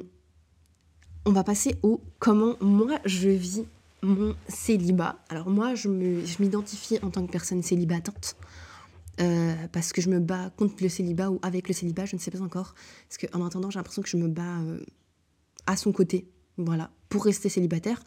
on 1.24 1.32
va 1.32 1.44
passer 1.44 1.76
au 1.82 2.00
comment 2.18 2.54
moi 2.60 2.98
je 3.04 3.28
vis 3.28 3.64
mon 4.02 4.34
célibat. 4.48 5.22
Alors 5.28 5.50
moi, 5.50 5.74
je 5.74 5.88
m'identifie 5.88 6.98
en 7.02 7.10
tant 7.10 7.26
que 7.26 7.32
personne 7.32 7.62
célibatante. 7.62 8.36
Euh, 9.20 9.54
parce 9.72 9.92
que 9.92 10.00
je 10.00 10.10
me 10.10 10.20
bats 10.20 10.50
contre 10.56 10.80
le 10.80 10.88
célibat 10.88 11.30
ou 11.30 11.40
avec 11.42 11.66
le 11.66 11.74
célibat, 11.74 12.06
je 12.06 12.14
ne 12.14 12.20
sais 12.20 12.30
pas 12.30 12.40
encore. 12.40 12.74
Parce 13.08 13.18
qu'en 13.18 13.44
attendant, 13.44 13.70
j'ai 13.70 13.78
l'impression 13.78 14.02
que 14.02 14.08
je 14.08 14.16
me 14.16 14.28
bats 14.28 14.60
euh, 14.60 14.80
à 15.66 15.76
son 15.76 15.92
côté, 15.92 16.30
voilà, 16.56 16.90
pour 17.08 17.24
rester 17.24 17.48
célibataire 17.48 18.00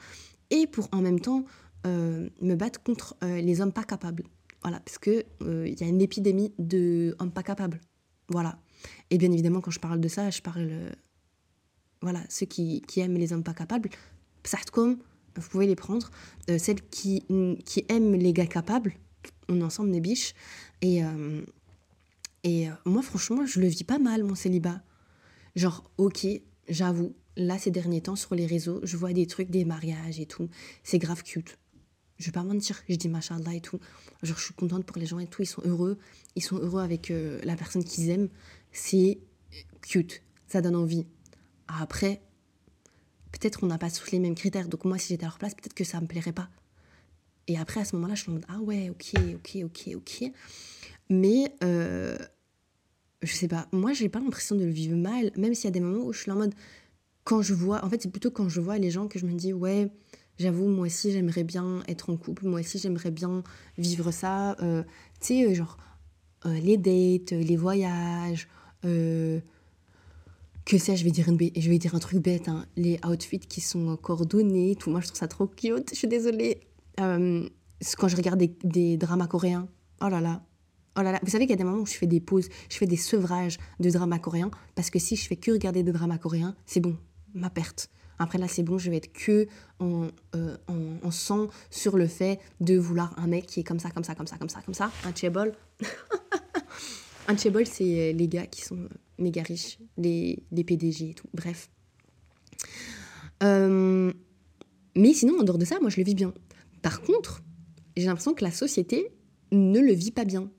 et 0.50 0.68
pour 0.68 0.88
en 0.94 1.02
même 1.02 1.20
temps 1.20 1.46
euh, 1.86 2.30
me 2.42 2.56
battre 2.56 2.82
contre 2.82 3.18
les 3.22 3.62
hommes 3.62 3.74
pas 3.74 3.84
capables. 3.84 4.24
Voilà, 4.62 4.80
parce 4.80 5.00
qu'il 5.00 5.26
il 5.42 5.80
y 5.80 5.84
a 5.84 5.88
une 5.88 6.02
épidémie 6.02 6.54
de 6.60 7.16
hommes 7.20 7.32
pas 7.32 7.44
capables. 7.44 7.82
Voilà. 8.30 8.60
Et 9.10 9.18
bien 9.18 9.32
évidemment, 9.32 9.60
quand 9.60 9.72
je 9.72 9.80
parle 9.80 10.00
de 10.00 10.08
ça, 10.08 10.30
je 10.30 10.42
parle 10.42 10.94
voilà, 12.02 12.22
ceux 12.30 12.46
qui, 12.46 12.84
aiment 12.98 13.18
les 13.18 13.34
hommes 13.34 13.44
pas 13.44 13.54
capables, 13.54 13.90
comme 14.72 14.98
vous 15.36 15.50
pouvez 15.50 15.68
les 15.68 15.76
prendre. 15.76 16.10
Euh, 16.50 16.58
celles 16.58 16.82
qui, 16.82 17.26
qui 17.66 17.86
aiment 17.90 18.16
les 18.16 18.34
gars 18.34 18.48
capables, 18.48 18.94
on 19.50 19.60
est 19.60 19.64
ensemble 19.64 19.92
des 19.92 20.02
biches. 20.02 20.34
Et, 20.82 21.04
euh, 21.04 21.42
et 22.44 22.70
euh, 22.70 22.74
moi, 22.86 23.02
franchement, 23.02 23.46
je 23.46 23.60
le 23.60 23.68
vis 23.68 23.84
pas 23.84 24.00
mal, 24.00 24.24
mon 24.24 24.36
célibat. 24.36 24.82
Genre, 25.56 25.90
ok, 25.98 26.28
j'avoue, 26.70 27.14
là, 27.38 27.58
ces 27.58 27.72
derniers 27.72 28.02
temps, 28.02 28.16
sur 28.16 28.36
les 28.36 28.46
réseaux, 28.46 28.80
je 28.84 28.98
vois 28.98 29.14
des 29.14 29.28
trucs, 29.28 29.50
des 29.50 29.66
mariages 29.66 30.20
et 30.20 30.26
tout. 30.26 30.50
C'est 30.84 31.00
grave 31.00 31.24
cute. 31.24 31.58
Je 32.18 32.28
vais 32.28 32.32
pas 32.32 32.44
mentir, 32.44 32.80
je 32.88 32.96
dis 32.96 33.10
machallah 33.10 33.56
et 33.56 33.62
tout. 33.62 33.80
Genre, 34.22 34.38
je 34.38 34.44
suis 34.44 34.54
contente 34.54 34.86
pour 34.86 34.98
les 34.98 35.08
gens 35.08 35.20
et 35.20 35.28
tout, 35.28 35.42
ils 35.42 35.48
sont 35.48 35.64
heureux. 35.66 35.98
Ils 36.36 36.44
sont 36.44 36.58
heureux 36.58 36.82
avec 36.82 37.12
la 37.44 37.56
personne 37.56 37.84
qu'ils 37.84 38.10
aiment. 38.10 38.30
C'est 38.72 39.20
cute, 39.82 40.22
ça 40.48 40.62
donne 40.62 40.76
envie. 40.76 41.08
Après, 41.68 42.22
peut-être 43.32 43.64
on 43.64 43.68
n'a 43.68 43.78
pas 43.78 43.90
tous 43.90 44.12
les 44.12 44.20
mêmes 44.20 44.36
critères. 44.36 44.68
Donc 44.68 44.86
moi, 44.86 44.98
si 44.98 45.10
j'étais 45.10 45.24
à 45.24 45.28
leur 45.28 45.38
place, 45.38 45.56
peut-être 45.56 45.74
que 45.74 45.84
ça 45.84 46.02
me 46.02 46.08
plairait 46.08 46.34
pas. 46.34 46.50
Et 47.48 47.58
après, 47.58 47.82
à 47.82 47.86
ce 47.86 47.96
moment-là, 47.96 48.16
je 48.16 48.22
suis 48.22 48.30
en 48.30 48.36
mode, 48.36 48.46
ah 48.48 48.60
ouais, 48.60 48.90
ok, 48.90 49.14
ok, 49.36 49.64
ok, 49.66 49.96
ok. 49.96 50.32
Mais, 51.10 51.54
euh, 51.64 52.18
je 53.22 53.34
sais 53.34 53.48
pas, 53.48 53.68
moi, 53.72 53.94
j'ai 53.94 54.10
pas 54.10 54.20
l'impression 54.20 54.56
de 54.56 54.64
le 54.64 54.72
vivre 54.72 54.96
mal, 54.96 55.32
même 55.36 55.54
s'il 55.54 55.66
y 55.66 55.68
a 55.68 55.72
des 55.72 55.80
moments 55.80 56.06
où 56.06 56.14
je 56.14 56.22
suis 56.22 56.32
en 56.32 56.36
mode, 56.36 56.54
quand 57.24 57.42
je 57.42 57.54
vois, 57.54 57.84
en 57.84 57.90
fait, 57.90 58.02
c'est 58.02 58.12
plutôt 58.12 58.32
quand 58.32 58.48
je 58.48 58.62
vois 58.62 58.78
les 58.78 58.92
gens 58.92 59.08
que 59.08 59.20
je 59.20 59.26
me 59.26 59.34
dis, 59.34 59.54
ouais, 59.54 59.92
j'avoue, 60.38 60.68
moi 60.68 60.86
aussi, 60.86 61.12
j'aimerais 61.12 61.44
bien 61.44 61.84
être 61.88 62.10
en 62.10 62.18
couple, 62.18 62.48
moi 62.48 62.60
aussi, 62.62 62.80
j'aimerais 62.80 63.12
bien 63.12 63.44
vivre 63.78 64.12
ça. 64.12 64.56
Euh, 64.62 64.84
tu 65.20 65.28
sais, 65.28 65.46
euh, 65.46 65.54
genre, 65.54 65.78
les 66.46 66.78
dates, 66.78 67.32
les 67.32 67.58
voyages, 67.58 68.48
que 70.66 70.78
sais 70.78 70.96
je 70.96 71.04
vais 71.04 71.12
dire 71.12 71.28
une 71.28 71.38
je 71.40 71.70
vais 71.70 71.78
dire 71.78 71.96
un 71.96 72.00
truc 72.00 72.20
bête 72.20 72.48
hein. 72.48 72.66
les 72.76 73.00
outfits 73.06 73.40
qui 73.40 73.62
sont 73.62 73.98
coordonnés 73.98 74.76
tout 74.76 74.90
moi 74.90 75.02
je 75.02 75.08
trouve 75.08 75.18
ça 75.18 75.28
trop 75.28 75.48
cute 75.48 75.90
je 75.92 75.96
suis 75.96 76.08
désolée. 76.08 76.62
Euh, 77.00 77.48
quand 77.98 78.08
je 78.08 78.16
regarde 78.16 78.44
des, 78.64 78.98
dramas 78.98 79.28
coréens 79.28 79.68
oh 80.02 80.10
là 80.10 80.22
là 80.22 80.44
oh 80.98 81.02
là 81.02 81.12
là. 81.14 81.20
Vous 81.24 81.32
savez 81.32 81.46
qu'il 81.46 81.52
y 81.52 81.54
a 81.54 81.58
des 81.58 81.64
moments 81.64 81.82
où 81.82 81.86
je 81.86 81.94
fais 81.94 82.08
des 82.08 82.20
pauses 82.20 82.50
je 82.70 82.78
fais 82.78 82.86
des 82.86 82.98
sevrages 82.98 83.58
de 83.80 83.90
dramas 83.90 84.20
coréens 84.20 84.52
parce 84.76 84.90
que 84.90 85.00
si 85.00 85.16
je 85.16 85.28
fais 85.28 85.36
que 85.36 85.52
regarder 85.52 85.84
des 85.84 85.92
dramas 85.92 86.18
coréens 86.18 86.56
c'est 86.66 86.80
bon 86.80 86.98
ma 87.34 87.50
perte. 87.50 87.90
Après 88.20 88.38
là 88.38 88.48
c'est 88.48 88.64
bon 88.64 88.78
je 88.78 88.92
vais 88.92 88.98
être 88.98 89.12
que 89.14 89.48
en, 89.80 90.10
euh, 90.36 90.58
en, 90.68 91.08
en, 91.08 91.12
sang 91.12 91.48
sur 91.72 91.98
le 91.98 92.08
fait 92.08 92.40
de 92.60 92.78
vouloir 92.78 93.18
un 93.18 93.28
mec 93.28 93.48
qui 93.48 93.62
est 93.62 93.64
comme 93.64 93.80
ça 93.80 93.90
comme 93.90 94.04
ça 94.04 94.16
comme 94.16 94.28
ça 94.28 94.38
comme 94.38 94.50
ça 94.50 94.62
comme 94.62 94.76
ça 94.76 94.92
un 95.06 95.16
chebol 95.16 95.54
un 97.32 97.38
chebol 97.38 97.66
c'est 97.66 98.14
les 98.14 98.28
gars 98.28 98.46
qui 98.46 98.62
sont 98.62 98.88
méga 99.18 99.44
riches, 99.44 99.80
les, 99.98 100.44
les 100.52 100.64
PDG 100.64 101.12
et 101.12 101.14
tout. 101.14 101.28
Bref. 101.34 101.70
Euh, 103.44 104.12
mais 104.96 105.14
sinon, 105.14 105.40
en 105.40 105.44
dehors 105.44 105.58
de 105.58 105.66
ça, 105.66 105.80
moi, 105.80 105.90
je 105.90 105.98
le 105.98 106.04
vis 106.04 106.16
bien. 106.16 106.34
Par 106.82 107.02
contre, 107.02 107.42
j'ai 107.96 108.06
l'impression 108.06 108.34
que 108.34 108.44
la 108.44 108.52
société 108.52 109.10
ne 109.52 109.80
le 109.80 109.94
vit 109.94 110.12
pas 110.12 110.26
bien. 110.26 110.52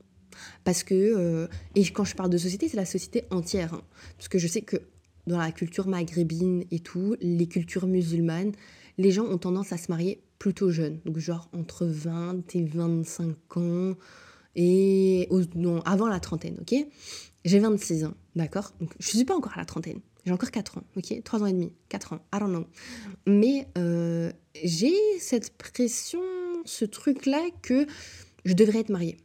Parce 0.64 0.82
que, 0.82 0.94
euh, 0.94 1.46
et 1.74 1.84
quand 1.88 2.04
je 2.04 2.14
parle 2.14 2.30
de 2.30 2.38
société, 2.38 2.68
c'est 2.68 2.76
la 2.76 2.86
société 2.86 3.24
entière. 3.30 3.74
Hein. 3.74 3.82
parce 4.16 4.28
que 4.28 4.38
je 4.38 4.46
sais 4.46 4.62
que 4.62 4.76
dans 5.26 5.38
la 5.38 5.52
culture 5.52 5.86
maghrébine 5.86 6.64
et 6.70 6.80
tout, 6.80 7.16
les 7.20 7.46
cultures 7.46 7.86
musulmanes, 7.86 8.52
les 8.98 9.10
gens 9.10 9.24
ont 9.24 9.38
tendance 9.38 9.72
à 9.72 9.76
se 9.76 9.90
marier 9.90 10.22
plutôt 10.38 10.70
jeunes. 10.70 10.98
Donc, 11.04 11.18
genre 11.18 11.48
entre 11.52 11.86
20 11.86 12.56
et 12.56 12.64
25 12.64 13.56
ans, 13.56 13.94
et 14.54 15.28
non, 15.54 15.80
avant 15.80 16.08
la 16.08 16.20
trentaine, 16.20 16.58
ok? 16.60 16.74
J'ai 17.44 17.58
26 17.58 18.04
ans, 18.04 18.14
d'accord? 18.36 18.72
Donc, 18.80 18.90
je 18.98 19.08
suis 19.08 19.24
pas 19.24 19.34
encore 19.34 19.52
à 19.54 19.58
la 19.58 19.64
trentaine. 19.64 20.00
J'ai 20.24 20.32
encore 20.32 20.50
4 20.50 20.78
ans, 20.78 20.84
ok? 20.96 21.22
3 21.24 21.42
ans 21.42 21.46
et 21.46 21.52
demi, 21.52 21.72
4 21.88 22.12
ans, 22.12 22.20
I 22.32 22.38
don't. 22.38 22.66
Mais 23.26 23.66
euh, 23.76 24.30
j'ai 24.62 24.94
cette 25.18 25.56
pression, 25.56 26.20
ce 26.64 26.84
truc-là 26.84 27.48
que 27.62 27.86
je 28.44 28.52
devrais 28.54 28.80
être 28.80 28.90
mariée. 28.90 29.16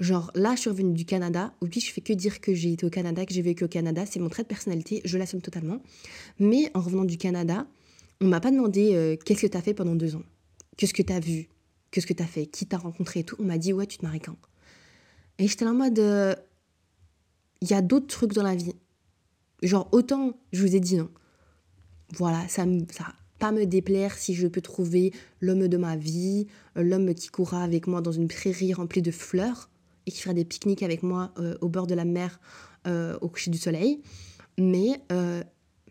Genre, 0.00 0.30
là, 0.34 0.54
je 0.54 0.62
suis 0.62 0.70
revenue 0.70 0.94
du 0.94 1.04
Canada. 1.04 1.52
Oui, 1.60 1.70
je 1.74 1.92
fais 1.92 2.00
que 2.00 2.12
dire 2.12 2.40
que 2.40 2.54
j'ai 2.54 2.72
été 2.72 2.86
au 2.86 2.90
Canada, 2.90 3.26
que 3.26 3.34
j'ai 3.34 3.42
vécu 3.42 3.64
au 3.64 3.68
Canada. 3.68 4.04
C'est 4.06 4.20
mon 4.20 4.30
trait 4.30 4.42
de 4.42 4.48
personnalité, 4.48 5.02
je 5.04 5.18
l'assume 5.18 5.42
totalement. 5.42 5.82
Mais 6.38 6.70
en 6.74 6.80
revenant 6.80 7.04
du 7.04 7.18
Canada, 7.18 7.66
on 8.20 8.26
m'a 8.26 8.40
pas 8.40 8.50
demandé 8.50 8.94
euh, 8.94 9.16
qu'est-ce 9.16 9.42
que 9.42 9.46
tu 9.46 9.56
as 9.56 9.62
fait 9.62 9.74
pendant 9.74 9.94
deux 9.94 10.16
ans? 10.16 10.22
Qu'est-ce 10.76 10.94
que 10.94 11.02
tu 11.02 11.12
as 11.12 11.20
vu? 11.20 11.48
Qu'est-ce 11.90 12.06
que 12.06 12.14
tu 12.14 12.22
as 12.22 12.26
fait? 12.26 12.46
Qui 12.46 12.66
t'a 12.66 12.78
rencontré 12.78 13.22
tout? 13.22 13.36
On 13.38 13.44
m'a 13.44 13.58
dit, 13.58 13.72
ouais, 13.72 13.86
tu 13.86 13.98
te 13.98 14.04
maries 14.04 14.20
quand? 14.20 14.36
Et 15.42 15.48
j'étais 15.48 15.66
en 15.66 15.74
mode, 15.74 15.98
euh, 15.98 16.36
il 17.62 17.68
y 17.68 17.74
a 17.74 17.82
d'autres 17.82 18.06
trucs 18.06 18.32
dans 18.32 18.44
la 18.44 18.54
vie. 18.54 18.76
Genre, 19.60 19.88
autant, 19.90 20.38
je 20.52 20.64
vous 20.64 20.76
ai 20.76 20.78
dit, 20.78 20.94
non. 20.94 21.10
Voilà, 22.12 22.46
ça 22.46 22.64
ne 22.64 22.78
va 22.78 23.12
pas 23.40 23.50
me 23.50 23.66
déplaire 23.66 24.16
si 24.16 24.34
je 24.34 24.46
peux 24.46 24.60
trouver 24.60 25.12
l'homme 25.40 25.66
de 25.66 25.76
ma 25.76 25.96
vie, 25.96 26.46
euh, 26.76 26.84
l'homme 26.84 27.12
qui 27.12 27.26
courra 27.26 27.64
avec 27.64 27.88
moi 27.88 28.00
dans 28.00 28.12
une 28.12 28.28
prairie 28.28 28.72
remplie 28.72 29.02
de 29.02 29.10
fleurs 29.10 29.68
et 30.06 30.12
qui 30.12 30.20
fera 30.20 30.32
des 30.32 30.44
pique-niques 30.44 30.84
avec 30.84 31.02
moi 31.02 31.32
euh, 31.40 31.58
au 31.60 31.68
bord 31.68 31.88
de 31.88 31.96
la 31.96 32.04
mer 32.04 32.38
euh, 32.86 33.18
au 33.20 33.28
coucher 33.28 33.50
du 33.50 33.58
soleil. 33.58 34.00
Mais 34.60 35.02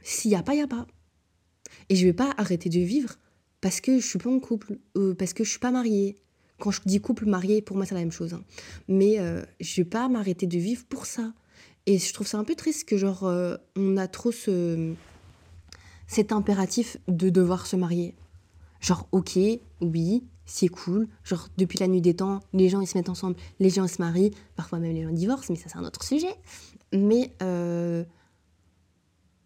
s'il 0.02 0.32
n'y 0.32 0.38
a 0.38 0.44
pas, 0.44 0.54
il 0.54 0.60
n'y 0.60 0.64
a 0.64 0.68
pas. 0.68 0.88
Et 1.90 1.98
je 1.98 2.06
vais 2.06 2.14
pas 2.14 2.34
arrêter 2.38 2.70
de 2.70 2.80
vivre 2.80 3.18
parce 3.60 3.82
que 3.82 4.00
je 4.00 4.08
suis 4.08 4.18
pas 4.18 4.30
en 4.30 4.40
couple, 4.40 4.78
parce 5.20 5.34
que 5.34 5.44
je 5.44 5.50
suis 5.50 5.60
pas 5.60 5.72
mariée. 5.72 6.16
Quand 6.62 6.72
je 6.72 6.80
dis 6.86 7.02
couple 7.02 7.26
marié, 7.26 7.62
pour 7.62 7.76
moi 7.76 7.86
c'est 7.86 7.96
la 7.96 8.02
même 8.02 8.12
chose. 8.12 8.34
Hein. 8.34 8.44
Mais 8.88 9.18
je 9.60 9.82
ne 9.82 9.84
vais 9.84 9.90
pas 9.90 10.08
m'arrêter 10.08 10.48
de 10.48 10.58
vivre 10.58 10.86
pour 10.88 11.06
ça. 11.06 11.34
Et 11.86 11.98
je 11.98 12.14
trouve 12.14 12.28
ça 12.28 12.38
un 12.38 12.44
peu 12.44 12.56
triste 12.56 12.88
que, 12.88 12.98
genre, 12.98 13.24
euh, 13.24 13.58
on 13.76 13.98
a 13.98 14.08
trop 14.08 14.32
ce, 14.32 14.94
cet 16.08 16.32
impératif 16.32 16.98
de 17.08 17.30
devoir 17.30 17.66
se 17.66 17.76
marier. 17.76 18.14
Genre, 18.80 19.08
ok, 19.12 19.38
oui, 19.82 20.24
c'est 20.46 20.68
cool. 20.68 21.08
Genre, 21.24 21.48
depuis 21.58 21.80
la 21.80 21.88
nuit 21.88 22.02
des 22.02 22.16
temps, 22.16 22.40
les 22.54 22.70
gens, 22.70 22.82
ils 22.82 22.88
se 22.88 22.98
mettent 22.98 23.10
ensemble, 23.10 23.36
les 23.60 23.70
gens, 23.70 23.86
ils 23.86 23.90
se 23.90 24.02
marient. 24.02 24.32
Parfois 24.56 24.80
même, 24.80 24.94
les 24.94 25.04
gens 25.04 25.12
divorcent, 25.12 25.48
mais 25.50 25.56
ça, 25.56 25.70
c'est 25.70 25.78
un 25.78 25.84
autre 25.84 26.04
sujet. 26.04 26.36
Mais, 26.94 27.34
euh, 27.42 28.04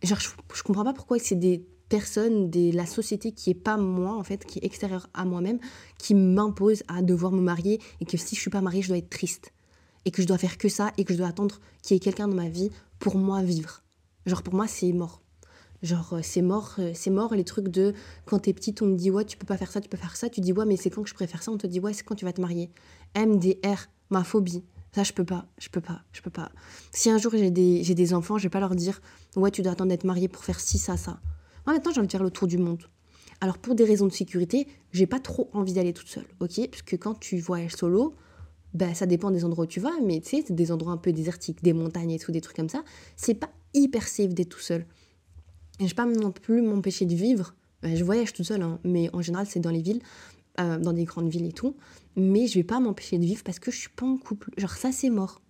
genre, 0.03 0.19
je, 0.19 0.29
je 0.53 0.63
comprends 0.63 0.83
pas 0.83 0.93
pourquoi 0.93 1.19
c'est 1.19 1.35
des 1.35 1.65
personnes, 1.95 2.49
de 2.49 2.75
la 2.75 2.85
société 2.85 3.31
qui 3.31 3.51
est 3.51 3.61
pas 3.69 3.77
moi, 3.77 4.17
en 4.17 4.23
fait, 4.23 4.45
qui 4.45 4.59
est 4.59 4.65
extérieure 4.65 5.07
à 5.13 5.23
moi-même, 5.23 5.59
qui 5.97 6.13
m'impose 6.13 6.83
à 6.89 7.01
devoir 7.01 7.31
me 7.31 7.39
marier 7.41 7.79
et 8.01 8.05
que 8.05 8.17
si 8.17 8.35
je 8.35 8.41
suis 8.41 8.49
pas 8.49 8.59
mariée, 8.59 8.81
je 8.81 8.89
dois 8.89 8.97
être 8.97 9.09
triste 9.09 9.53
et 10.03 10.11
que 10.11 10.21
je 10.21 10.27
dois 10.27 10.37
faire 10.37 10.57
que 10.57 10.67
ça 10.67 10.91
et 10.97 11.05
que 11.05 11.13
je 11.13 11.17
dois 11.17 11.29
attendre 11.29 11.55
qu'il 11.81 11.95
y 11.95 11.97
ait 11.97 12.01
quelqu'un 12.01 12.27
dans 12.27 12.35
ma 12.35 12.49
vie 12.49 12.69
pour 12.99 13.15
moi 13.15 13.41
vivre. 13.43 13.81
Genre 14.25 14.43
pour 14.43 14.53
moi 14.53 14.67
c'est 14.67 14.91
mort. 14.91 15.21
Genre, 15.83 16.13
euh, 16.13 16.19
c'est 16.21 16.41
mort, 16.41 16.75
euh, 16.79 16.91
c'est 16.93 17.11
mort 17.11 17.33
les 17.33 17.45
trucs 17.45 17.69
de 17.69 17.93
quand 18.25 18.39
t'es 18.39 18.53
petite, 18.53 18.81
on 18.81 18.87
me 18.87 18.95
dit 18.95 19.09
ouais, 19.09 19.23
tu 19.23 19.37
peux 19.37 19.45
pas 19.45 19.57
faire 19.57 19.71
ça, 19.71 19.79
tu 19.79 19.87
peux 19.87 19.97
faire 19.97 20.17
ça. 20.17 20.29
Tu 20.29 20.41
dis 20.41 20.51
ouais, 20.51 20.65
mais 20.65 20.75
c'est 20.75 20.89
quand 20.89 21.03
que 21.03 21.09
je 21.09 21.13
préfère 21.13 21.43
ça? 21.43 21.51
On 21.51 21.57
te 21.57 21.67
dit 21.67 21.79
ouais, 21.79 21.93
c'est 21.93 22.03
quand 22.03 22.15
tu 22.15 22.25
vas 22.25 22.33
te 22.33 22.41
marier. 22.41 22.71
MDR, 23.15 23.87
ma 24.09 24.23
phobie. 24.23 24.63
Ça, 24.93 25.03
je 25.03 25.13
peux 25.13 25.25
pas, 25.25 25.45
je 25.59 25.69
peux 25.69 25.81
pas, 25.81 26.01
je 26.11 26.21
peux 26.21 26.29
pas. 26.29 26.51
Si 26.91 27.09
un 27.09 27.17
jour 27.17 27.31
j'ai 27.33 27.51
des, 27.51 27.83
des 27.83 28.13
enfants, 28.13 28.37
je 28.37 28.43
vais 28.43 28.49
pas 28.49 28.59
leur 28.59 28.75
dire 28.75 28.99
ouais, 29.35 29.51
tu 29.51 29.61
dois 29.61 29.73
attendre 29.73 29.89
d'être 29.89 30.05
marié 30.05 30.27
pour 30.27 30.43
faire 30.43 30.59
ci, 30.59 30.77
ça, 30.77 30.97
ça. 30.97 31.19
Moi, 31.65 31.75
maintenant, 31.75 31.91
j'ai 31.91 31.99
envie 31.99 32.07
de 32.07 32.11
faire 32.11 32.23
le 32.23 32.31
tour 32.31 32.47
du 32.47 32.57
monde. 32.57 32.83
Alors, 33.41 33.57
pour 33.57 33.75
des 33.75 33.83
raisons 33.83 34.07
de 34.07 34.13
sécurité, 34.13 34.67
j'ai 34.91 35.07
pas 35.07 35.19
trop 35.19 35.49
envie 35.53 35.73
d'aller 35.73 35.93
toute 35.93 36.07
seule, 36.07 36.27
ok? 36.39 36.67
Parce 36.69 36.81
que 36.83 36.95
quand 36.95 37.19
tu 37.19 37.39
voyages 37.39 37.75
solo, 37.75 38.15
ben, 38.73 38.93
ça 38.93 39.05
dépend 39.05 39.31
des 39.31 39.45
endroits 39.45 39.65
où 39.65 39.67
tu 39.67 39.79
vas, 39.79 39.93
mais 40.03 40.19
tu 40.19 40.29
sais, 40.29 40.43
c'est 40.47 40.53
des 40.53 40.71
endroits 40.71 40.93
un 40.93 40.97
peu 40.97 41.11
désertiques, 41.11 41.63
des 41.63 41.73
montagnes 41.73 42.11
et 42.11 42.19
tout, 42.19 42.31
des 42.31 42.41
trucs 42.41 42.55
comme 42.55 42.69
ça. 42.69 42.83
C'est 43.15 43.33
pas 43.35 43.49
hyper 43.73 44.07
safe 44.07 44.33
d'être 44.33 44.49
tout 44.49 44.59
seul. 44.59 44.85
Et 45.79 45.83
je 45.83 45.89
vais 45.89 45.95
pas 45.95 46.05
non 46.05 46.31
plus 46.31 46.61
m'empêcher 46.61 47.05
de 47.05 47.15
vivre. 47.15 47.55
Ben, 47.81 47.95
je 47.95 48.03
voyage 48.03 48.33
tout 48.33 48.43
seul, 48.43 48.61
hein, 48.61 48.79
mais 48.83 49.09
en 49.13 49.21
général, 49.21 49.45
c'est 49.47 49.59
dans 49.59 49.71
les 49.71 49.81
villes, 49.81 50.01
euh, 50.59 50.77
dans 50.77 50.93
des 50.93 51.03
grandes 51.03 51.29
villes 51.29 51.45
et 51.45 51.51
tout. 51.51 51.75
Mais 52.15 52.47
je 52.47 52.55
vais 52.55 52.63
pas 52.63 52.79
m'empêcher 52.79 53.17
de 53.17 53.25
vivre 53.25 53.43
parce 53.43 53.59
que 53.59 53.71
je 53.71 53.77
suis 53.77 53.89
pas 53.89 54.05
en 54.05 54.17
couple. 54.17 54.49
Genre, 54.57 54.71
ça, 54.71 54.91
c'est 54.91 55.09
mort. 55.09 55.41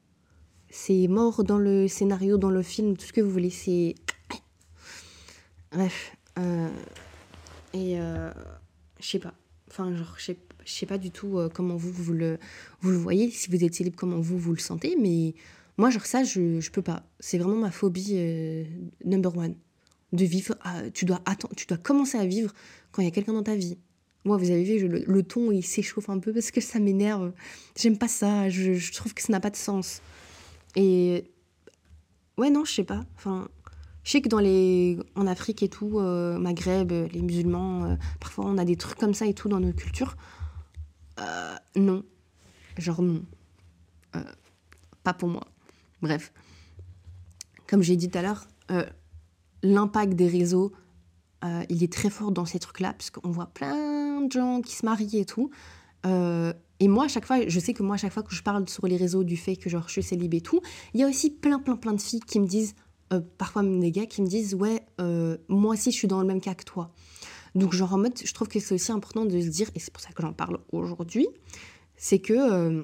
C'est 0.69 1.07
mort 1.07 1.43
dans 1.43 1.57
le 1.57 1.87
scénario, 1.87 2.37
dans 2.37 2.49
le 2.49 2.61
film, 2.61 2.97
tout 2.97 3.05
ce 3.05 3.13
que 3.13 3.21
vous 3.21 3.29
voulez. 3.29 3.49
C'est. 3.51 3.95
Bref. 5.75 6.15
Euh, 6.39 6.69
et. 7.73 7.99
Euh, 7.99 8.31
je 8.99 9.07
sais 9.07 9.19
pas. 9.19 9.33
Enfin, 9.69 9.93
genre, 9.93 10.15
je 10.17 10.33
sais 10.65 10.85
pas 10.85 10.97
du 10.97 11.11
tout 11.11 11.37
euh, 11.37 11.49
comment 11.53 11.75
vous, 11.75 11.91
vous, 11.91 12.13
le, 12.13 12.37
voyez, 12.81 13.29
si 13.29 13.49
vous 13.49 13.63
êtes 13.63 13.77
libre, 13.79 13.95
comment 13.97 14.19
vous, 14.19 14.37
vous 14.37 14.53
le 14.53 14.59
sentez, 14.59 14.95
mais 14.99 15.33
moi, 15.77 15.89
genre 15.89 16.05
ça, 16.05 16.23
je, 16.23 16.59
je 16.59 16.71
peux 16.71 16.81
pas. 16.81 17.03
C'est 17.19 17.37
vraiment 17.37 17.57
ma 17.57 17.71
phobie 17.71 18.13
euh, 18.13 18.63
number 19.03 19.35
one. 19.35 19.55
De 20.13 20.23
vivre, 20.23 20.55
tu, 20.93 21.03
dois 21.03 21.19
attendre, 21.25 21.53
tu 21.57 21.65
dois 21.65 21.77
commencer 21.77 22.17
à 22.17 22.25
vivre 22.25 22.53
quand 22.91 23.01
il 23.01 23.05
y 23.05 23.07
a 23.07 23.11
quelqu'un 23.11 23.33
dans 23.33 23.43
ta 23.43 23.55
vie. 23.55 23.77
Moi, 24.23 24.37
vous 24.37 24.49
avez 24.49 24.63
vu, 24.63 24.87
le, 24.87 25.23
ton, 25.23 25.51
il 25.51 25.63
s'échauffe 25.63 26.09
un 26.09 26.19
peu 26.19 26.31
parce 26.31 26.51
que 26.51 26.61
ça 26.61 26.79
m'énerve. 26.79 27.33
J'aime 27.77 27.97
pas 27.97 28.07
ça, 28.07 28.49
je, 28.49 28.73
je, 28.73 28.93
trouve 28.93 29.13
que 29.13 29.21
ça 29.21 29.33
n'a 29.33 29.41
pas 29.41 29.49
de 29.49 29.57
sens. 29.57 30.01
Et 30.77 31.25
ouais, 32.37 32.49
non, 32.49 32.63
je 32.63 32.71
sais 32.71 32.83
pas. 32.85 33.03
Enfin, 33.17 33.49
je 34.05 34.11
sais 34.11 34.21
que 34.21 34.29
dans 34.29 34.39
les, 34.39 34.97
en 35.15 35.27
Afrique 35.27 35.61
et 35.63 35.69
tout, 35.69 35.99
euh, 35.99 36.37
Maghreb, 36.37 36.91
les 36.91 37.21
musulmans, 37.21 37.97
parfois 38.21 38.45
on 38.45 38.57
a 38.57 38.63
des 38.63 38.77
trucs 38.77 38.97
comme 38.97 39.13
ça 39.13 39.25
et 39.25 39.33
tout 39.33 39.49
dans 39.49 39.59
nos 39.59 39.73
cultures. 39.73 40.15
Euh, 41.19 41.55
non. 41.75 42.03
Genre 42.77 43.01
non. 43.01 43.23
Euh, 44.15 44.23
pas 45.03 45.13
pour 45.13 45.29
moi. 45.29 45.43
Bref. 46.01 46.31
Comme 47.67 47.81
j'ai 47.81 47.95
dit 47.95 48.09
tout 48.09 48.17
à 48.17 48.21
l'heure, 48.21 48.47
euh, 48.71 48.85
l'impact 49.63 50.13
des 50.13 50.27
réseaux, 50.27 50.71
il 51.69 51.83
est 51.83 51.93
très 51.93 52.09
fort 52.09 52.31
dans 52.31 52.45
ces 52.45 52.57
trucs-là, 52.57 52.93
parce 52.93 53.11
qu'on 53.11 53.29
voit 53.29 53.45
plein 53.45 54.21
de 54.21 54.31
gens 54.31 54.61
qui 54.61 54.75
se 54.75 54.83
marient 54.83 55.19
et 55.19 55.25
tout. 55.25 55.51
et 56.03 56.87
moi, 56.87 57.05
à 57.05 57.07
chaque 57.07 57.27
fois, 57.27 57.47
je 57.47 57.59
sais 57.59 57.75
que 57.75 57.83
moi, 57.83 57.95
à 57.95 57.97
chaque 57.99 58.13
fois 58.13 58.23
que 58.23 58.33
je 58.33 58.41
parle 58.41 58.67
sur 58.67 58.87
les 58.87 58.97
réseaux 58.97 59.23
du 59.23 59.37
fait 59.37 59.55
que 59.55 59.69
genre, 59.69 59.83
je 59.85 59.91
suis 59.91 60.01
célib 60.01 60.33
et 60.33 60.41
tout, 60.41 60.61
il 60.95 61.01
y 61.01 61.03
a 61.03 61.07
aussi 61.07 61.29
plein, 61.29 61.59
plein, 61.59 61.75
plein 61.75 61.93
de 61.93 62.01
filles 62.01 62.21
qui 62.21 62.39
me 62.39 62.47
disent, 62.47 62.73
parfois 63.37 63.63
même 63.63 63.79
des 63.79 63.91
gars 63.91 64.05
qui 64.05 64.21
me 64.21 64.27
disent, 64.27 64.55
ouais, 64.55 64.81
moi 65.47 65.73
aussi, 65.73 65.91
je 65.91 65.97
suis 65.97 66.07
dans 66.07 66.19
le 66.19 66.27
même 66.27 66.41
cas 66.41 66.53
que 66.53 66.63
toi. 66.63 66.91
Donc, 67.55 67.73
genre 67.73 67.93
en 67.93 67.97
mode, 67.97 68.19
je 68.23 68.33
trouve 68.33 68.49
que 68.49 68.59
c'est 68.59 68.75
aussi 68.75 68.91
important 68.91 69.23
de 69.25 69.39
se 69.39 69.47
dire, 69.47 69.69
et 69.75 69.79
c'est 69.79 69.91
pour 69.91 70.03
ça 70.03 70.11
que 70.11 70.21
j'en 70.21 70.33
parle 70.33 70.59
aujourd'hui, 70.73 71.27
c'est 71.95 72.19
que 72.19 72.33
euh, 72.33 72.83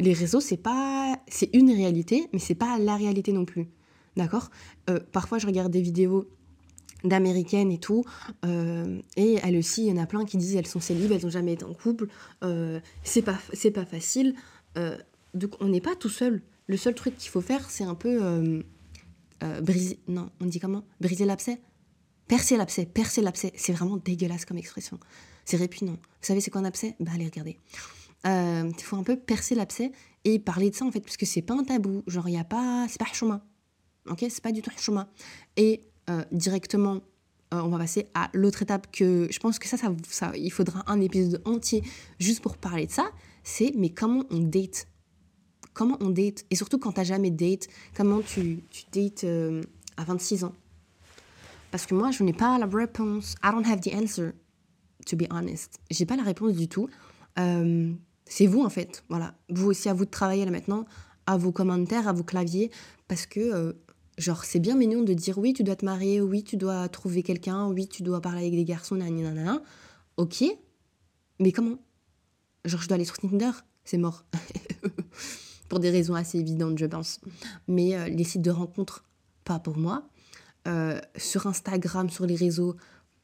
les 0.00 0.14
réseaux, 0.14 0.40
c'est 0.40 0.56
pas. 0.56 1.18
C'est 1.28 1.50
une 1.52 1.70
réalité, 1.70 2.28
mais 2.32 2.38
c'est 2.38 2.54
pas 2.54 2.78
la 2.78 2.96
réalité 2.96 3.32
non 3.32 3.44
plus. 3.44 3.68
D'accord? 4.16 4.50
Euh, 4.88 4.98
Parfois, 5.12 5.38
je 5.38 5.46
regarde 5.46 5.70
des 5.70 5.82
vidéos 5.82 6.26
d'américaines 7.04 7.70
et 7.70 7.78
tout, 7.78 8.04
euh, 8.44 9.00
et 9.16 9.38
elles 9.42 9.56
aussi, 9.56 9.86
il 9.86 9.88
y 9.88 9.92
en 9.92 10.02
a 10.02 10.06
plein 10.06 10.24
qui 10.24 10.38
disent 10.38 10.56
elles 10.56 10.66
sont 10.66 10.80
célibes, 10.80 11.12
elles 11.12 11.24
n'ont 11.24 11.30
jamais 11.30 11.54
été 11.54 11.64
en 11.64 11.74
couple, 11.74 12.06
c'est 13.02 13.22
pas, 13.22 13.38
c'est 13.52 13.72
pas 13.72 13.84
facile. 13.84 14.34
donc, 15.34 15.56
on 15.60 15.68
n'est 15.68 15.80
pas 15.80 15.96
tout 15.96 16.08
seul. 16.08 16.42
Le 16.68 16.76
seul 16.76 16.94
truc 16.94 17.16
qu'il 17.18 17.28
faut 17.30 17.40
faire, 17.40 17.68
c'est 17.70 17.82
un 17.84 17.96
peu 17.96 18.62
briser. 19.62 19.98
Non, 20.08 20.30
on 20.40 20.46
dit 20.46 20.60
comment? 20.60 20.84
Briser 21.00 21.24
l'abcès? 21.24 21.60
Percer 22.28 22.56
l'abcès, 22.56 22.86
percer 22.86 23.20
l'abcès, 23.20 23.52
c'est 23.56 23.72
vraiment 23.72 23.96
dégueulasse 23.96 24.44
comme 24.44 24.56
expression. 24.56 24.98
C'est 25.44 25.56
répugnant. 25.56 25.92
Vous 25.92 26.26
savez 26.26 26.40
c'est 26.40 26.50
quoi 26.50 26.60
un 26.60 26.64
abcès? 26.64 26.94
Bah 27.00 27.10
allez 27.14 27.26
regarder. 27.26 27.58
Euh, 28.26 28.70
il 28.70 28.82
faut 28.82 28.96
un 28.96 29.02
peu 29.02 29.16
percer 29.16 29.54
l'abcès 29.54 29.92
et 30.24 30.38
parler 30.38 30.70
de 30.70 30.74
ça 30.74 30.84
en 30.84 30.92
fait, 30.92 31.00
parce 31.00 31.16
que 31.16 31.26
c'est 31.26 31.42
pas 31.42 31.54
un 31.54 31.64
tabou. 31.64 32.02
Genre 32.06 32.28
il 32.28 32.36
a 32.36 32.44
pas, 32.44 32.86
c'est 32.88 32.98
pas 32.98 33.12
chemin. 33.12 33.42
Ok, 34.08 34.20
c'est 34.20 34.42
pas 34.42 34.52
du 34.52 34.62
tout 34.62 34.70
chemin. 34.78 35.08
Et 35.56 35.82
euh, 36.10 36.24
directement, 36.32 37.00
euh, 37.52 37.60
on 37.60 37.68
va 37.68 37.78
passer 37.78 38.06
à 38.14 38.30
l'autre 38.32 38.62
étape 38.62 38.90
que 38.92 39.28
je 39.30 39.38
pense 39.38 39.58
que 39.58 39.68
ça, 39.68 39.76
ça, 39.76 39.92
ça, 40.08 40.32
il 40.36 40.52
faudra 40.52 40.84
un 40.86 41.00
épisode 41.00 41.42
entier 41.44 41.82
juste 42.18 42.40
pour 42.40 42.56
parler 42.56 42.86
de 42.86 42.92
ça. 42.92 43.10
C'est 43.44 43.72
mais 43.76 43.90
comment 43.90 44.24
on 44.30 44.38
date? 44.38 44.86
Comment 45.74 45.96
on 46.00 46.10
date? 46.10 46.44
Et 46.50 46.56
surtout 46.56 46.78
quand 46.78 46.92
t'as 46.92 47.04
jamais 47.04 47.30
date, 47.30 47.68
comment 47.96 48.20
tu, 48.20 48.62
tu 48.70 48.84
dates 48.92 49.24
à 49.96 50.04
26 50.04 50.44
ans? 50.44 50.54
Parce 51.72 51.86
que 51.86 51.94
moi, 51.94 52.10
je 52.10 52.22
n'ai 52.22 52.34
pas 52.34 52.58
la 52.58 52.66
réponse. 52.66 53.34
I 53.42 53.50
don't 53.50 53.64
have 53.64 53.80
the 53.80 53.94
answer, 53.94 54.32
to 55.06 55.16
be 55.16 55.24
honest. 55.30 55.80
J'ai 55.90 56.04
pas 56.04 56.16
la 56.16 56.22
réponse 56.22 56.52
du 56.52 56.68
tout. 56.68 56.88
Euh, 57.38 57.90
c'est 58.26 58.46
vous, 58.46 58.62
en 58.62 58.68
fait. 58.68 59.02
Voilà. 59.08 59.34
Vous 59.48 59.68
aussi, 59.68 59.88
à 59.88 59.94
vous 59.94 60.04
de 60.04 60.10
travailler 60.10 60.44
là 60.44 60.50
maintenant, 60.50 60.84
à 61.26 61.38
vos 61.38 61.50
commentaires, 61.50 62.06
à 62.06 62.12
vos 62.12 62.24
claviers. 62.24 62.70
Parce 63.08 63.24
que, 63.24 63.40
euh, 63.40 63.72
genre, 64.18 64.44
c'est 64.44 64.60
bien 64.60 64.76
mignon 64.76 65.02
de 65.02 65.14
dire 65.14 65.38
oui, 65.38 65.54
tu 65.54 65.64
dois 65.64 65.76
te 65.76 65.86
marier, 65.86 66.20
oui, 66.20 66.44
tu 66.44 66.58
dois 66.58 66.86
trouver 66.90 67.22
quelqu'un, 67.22 67.68
oui, 67.68 67.88
tu 67.88 68.02
dois 68.02 68.20
parler 68.20 68.42
avec 68.42 68.52
des 68.52 68.66
garçons, 68.66 68.96
nanana. 68.96 69.62
Ok. 70.18 70.44
Mais 71.40 71.52
comment? 71.52 71.78
Genre, 72.66 72.82
je 72.82 72.86
dois 72.86 72.96
aller 72.96 73.06
sur 73.06 73.16
Tinder? 73.16 73.52
C'est 73.82 73.98
mort. 73.98 74.26
pour 75.72 75.80
des 75.80 75.88
raisons 75.88 76.14
assez 76.14 76.38
évidentes, 76.38 76.76
je 76.76 76.84
pense. 76.84 77.18
Mais 77.66 77.96
euh, 77.96 78.06
les 78.06 78.24
sites 78.24 78.42
de 78.42 78.50
rencontres, 78.50 79.06
pas 79.42 79.58
pour 79.58 79.78
moi. 79.78 80.06
Euh, 80.68 81.00
sur 81.16 81.46
Instagram, 81.46 82.10
sur 82.10 82.26
les 82.26 82.34
réseaux, 82.34 82.76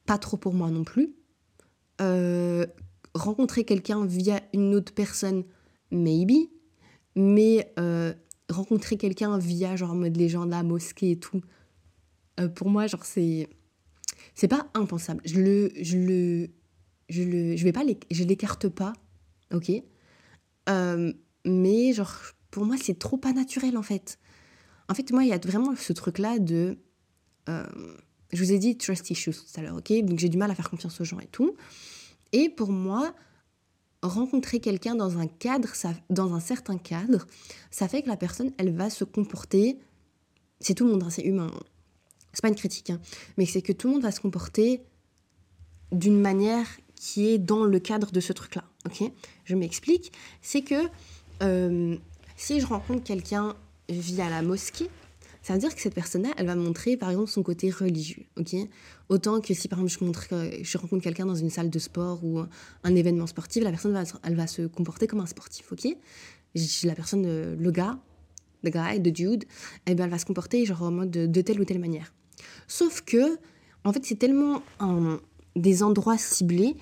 pas 0.07 0.17
trop 0.17 0.39
pour 0.39 0.55
moi 0.55 0.71
non 0.71 0.83
plus. 0.83 1.15
Euh, 2.01 2.65
rencontrer 3.13 3.65
quelqu'un 3.65 4.07
via 4.07 4.41
une 4.55 4.75
autre 4.75 4.95
personne, 4.95 5.45
maybe. 5.91 6.49
Mais 7.17 7.71
rencontrer 8.49 8.97
quelqu'un 8.97 9.37
via 9.37 9.77
genre 9.77 9.91
en 9.91 9.97
mode 9.97 10.17
les 10.17 10.35
mosquée 10.35 11.11
et 11.11 11.19
tout, 11.19 11.43
pour 12.55 12.71
moi, 12.71 12.87
genre 12.87 13.05
c'est. 13.05 13.51
C'est 14.35 14.49
pas 14.49 14.71
impensable. 14.73 15.21
Je 15.27 15.39
le. 15.39 15.71
Je 15.83 15.99
le. 15.99 16.49
Je 17.11 17.23
le. 17.25 17.57
Je 17.57 17.65
vais 17.65 17.73
pas. 17.73 17.83
Je 18.11 18.25
l'écarte 18.25 18.71
pas. 18.71 18.95
Ok? 19.53 19.71
mais 21.45 21.95
genre, 21.95 22.15
pour 22.51 22.65
moi, 22.65 22.77
c'est 22.81 22.99
trop 22.99 23.17
pas 23.17 23.33
naturel 23.33 23.77
en 23.77 23.83
fait. 23.83 24.19
En 24.89 24.95
fait, 24.95 25.13
moi, 25.13 25.25
il 25.25 25.29
y 25.29 25.33
a 25.33 25.39
vraiment 25.39 25.77
ce 25.77 25.93
truc-là 25.93 26.39
de 26.39 26.79
euh, 27.49 27.67
je 28.33 28.43
vous 28.43 28.53
ai 28.53 28.59
dit 28.59 28.77
trust 28.77 29.11
issues 29.11 29.33
tout 29.33 29.61
à 29.61 29.63
l'heure, 29.63 29.77
ok? 29.77 29.93
Donc 30.03 30.19
j'ai 30.19 30.29
du 30.29 30.37
mal 30.37 30.51
à 30.51 30.55
faire 30.55 30.69
confiance 30.71 31.01
aux 31.01 31.05
gens 31.05 31.19
et 31.21 31.27
tout. 31.27 31.57
Et 32.33 32.49
pour 32.51 32.71
moi, 32.71 33.15
rencontrer 34.03 34.61
quelqu'un 34.61 34.95
dans 34.95 35.19
un 35.19 35.27
cadre, 35.27 35.75
ça, 35.75 35.95
dans 36.11 36.35
un 36.35 36.41
certain 36.41 36.77
cadre, 36.77 37.27
ça 37.71 37.89
fait 37.89 38.03
que 38.03 38.09
la 38.09 38.17
personne, 38.17 38.53
elle 38.59 38.75
va 38.75 38.91
se 38.91 39.05
comporter. 39.05 39.79
C'est 40.61 40.75
tout 40.75 40.85
le 40.85 40.93
monde, 40.93 41.05
hein, 41.05 41.11
c'est 41.11 41.23
humain. 41.23 41.51
C'est 42.33 42.43
pas 42.43 42.49
une 42.49 42.55
critique, 42.55 42.91
hein, 42.91 43.01
mais 43.39 43.47
c'est 43.47 43.63
que 43.63 43.73
tout 43.73 43.89
le 43.89 43.95
monde 43.95 44.03
va 44.03 44.13
se 44.13 44.21
comporter 44.21 44.83
d'une 45.91 46.21
manière 46.21 46.67
qui 46.95 47.29
est 47.29 47.39
dans 47.39 47.65
le 47.65 47.79
cadre 47.79 48.11
de 48.13 48.21
ce 48.21 48.33
truc-là. 48.33 48.65
Ok? 48.85 49.11
Je 49.45 49.55
m'explique. 49.55 50.13
C'est 50.43 50.63
que 50.63 50.89
euh, 51.43 51.97
si 52.39 52.61
je 52.61 52.67
rencontre 52.67 53.03
quelqu'un 53.03 53.55
via 53.89 54.31
la 54.31 54.43
mosquée, 54.43 54.89
ça 55.43 55.53
veut 55.55 55.59
dire 55.59 55.75
que 55.75 55.81
cette 55.81 55.95
personne-là, 55.95 56.31
elle 56.37 56.47
va 56.47 56.55
montrer 56.55 56.97
par 56.97 57.11
exemple 57.11 57.31
son 57.31 57.43
côté 57.43 57.71
religieux, 57.71 58.25
ok? 58.39 58.55
Autant 59.09 59.41
que 59.41 59.53
si 59.55 59.69
par 59.69 59.81
exemple 59.81 60.17
je, 60.63 60.79
rencontre 60.79 61.03
quelqu'un 61.03 61.27
dans 61.27 61.35
une 61.35 61.51
salle 61.51 61.69
de 61.69 61.79
sport 61.79 62.25
ou 62.25 62.41
un 62.85 62.95
événement 62.95 63.27
sportif, 63.27 63.63
la 63.65 63.71
personne 63.71 63.93
va, 63.93 64.05
elle 64.23 64.35
va 64.37 64.47
se 64.47 64.63
comporter 64.63 65.07
comme 65.07 65.21
un 65.21 65.27
sportif, 65.27 65.73
ok? 65.73 65.89
La 66.85 66.95
personne, 66.95 67.57
le 67.57 67.71
gars, 67.71 67.99
le 68.63 68.71
gars, 68.71 68.99
de 68.99 69.11
dude, 69.11 69.45
eh 69.87 69.95
ben, 69.95 70.05
elle 70.05 70.11
va 70.11 70.19
se 70.19 70.27
comporter 70.27 70.65
genre 70.65 70.91
de, 70.91 71.41
telle 71.41 71.61
ou 71.61 71.65
telle 71.65 71.81
manière. 71.81 72.13
Sauf 72.67 73.03
que, 73.03 73.39
en 73.85 73.93
fait, 73.93 74.05
c'est 74.05 74.19
tellement 74.19 74.63
des 75.57 75.83
endroits 75.83 76.19
ciblés 76.19 76.77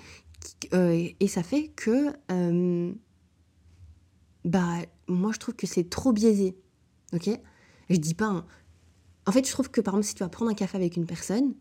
euh, 0.73 1.07
et 1.19 1.27
ça 1.27 1.43
fait 1.43 1.69
que, 1.75 2.13
euh, 2.31 2.91
bah, 4.47 4.77
moi 5.07 5.31
je 5.33 5.39
trouve 5.39 5.55
que 5.55 5.67
c'est 5.67 5.89
trop 5.89 6.13
biaisé, 6.13 6.55
ok? 7.13 7.29
Je 7.89 7.95
dis 7.97 8.13
pas. 8.13 8.45
En 9.25 9.31
fait, 9.31 9.45
je 9.45 9.51
trouve 9.51 9.69
que 9.69 9.81
par 9.81 9.95
exemple, 9.95 10.07
si 10.07 10.15
tu 10.15 10.23
vas 10.23 10.29
prendre 10.29 10.51
un 10.51 10.53
café 10.53 10.77
avec 10.77 10.95
une 10.95 11.05
personne, 11.05 11.53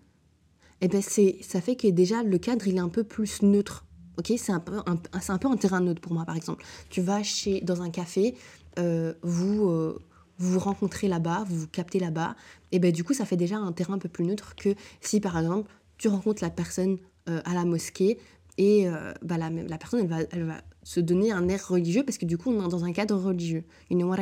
eh 0.80 0.88
ben 0.88 1.02
c'est, 1.02 1.38
ça 1.40 1.60
fait 1.60 1.76
que 1.76 1.88
déjà 1.88 2.22
le 2.22 2.38
cadre 2.38 2.66
il 2.66 2.76
est 2.76 2.80
un 2.80 2.88
peu 2.88 3.04
plus 3.04 3.42
neutre. 3.42 3.84
Ok, 4.18 4.32
c'est 4.38 4.52
un 4.52 4.60
peu 4.60 4.78
un, 4.86 4.96
un 5.28 5.38
peu 5.38 5.48
un 5.48 5.56
terrain 5.56 5.80
neutre 5.80 6.00
pour 6.00 6.12
moi 6.12 6.24
par 6.24 6.36
exemple. 6.36 6.64
Tu 6.90 7.00
vas 7.00 7.22
chez 7.22 7.60
dans 7.60 7.82
un 7.82 7.90
café, 7.90 8.34
euh, 8.78 9.14
vous 9.22 9.68
euh, 9.68 9.98
vous 10.38 10.52
vous 10.52 10.58
rencontrez 10.58 11.08
là-bas, 11.08 11.44
vous 11.48 11.60
vous 11.60 11.68
captez 11.68 11.98
là-bas, 11.98 12.36
et 12.72 12.78
ben 12.78 12.92
du 12.92 13.04
coup, 13.04 13.14
ça 13.14 13.24
fait 13.24 13.36
déjà 13.36 13.56
un 13.56 13.72
terrain 13.72 13.94
un 13.94 13.98
peu 13.98 14.08
plus 14.08 14.24
neutre 14.24 14.54
que 14.54 14.74
si 15.00 15.20
par 15.20 15.38
exemple 15.38 15.70
tu 15.98 16.08
rencontres 16.08 16.42
la 16.42 16.50
personne 16.50 16.98
euh, 17.28 17.40
à 17.44 17.54
la 17.54 17.64
mosquée 17.64 18.18
et 18.58 18.86
bah, 19.20 19.36
la, 19.36 19.50
la, 19.50 19.76
personne 19.76 20.08
elle 20.30 20.44
va 20.44 20.62
se 20.86 21.00
donner 21.00 21.32
un 21.32 21.48
air 21.48 21.66
religieux 21.68 22.04
parce 22.04 22.16
que 22.16 22.26
du 22.26 22.38
coup 22.38 22.50
on 22.50 22.64
est 22.64 22.68
dans 22.68 22.84
un 22.84 22.92
cadre 22.92 23.16
religieux. 23.16 23.64
You 23.90 23.98
know 23.98 24.14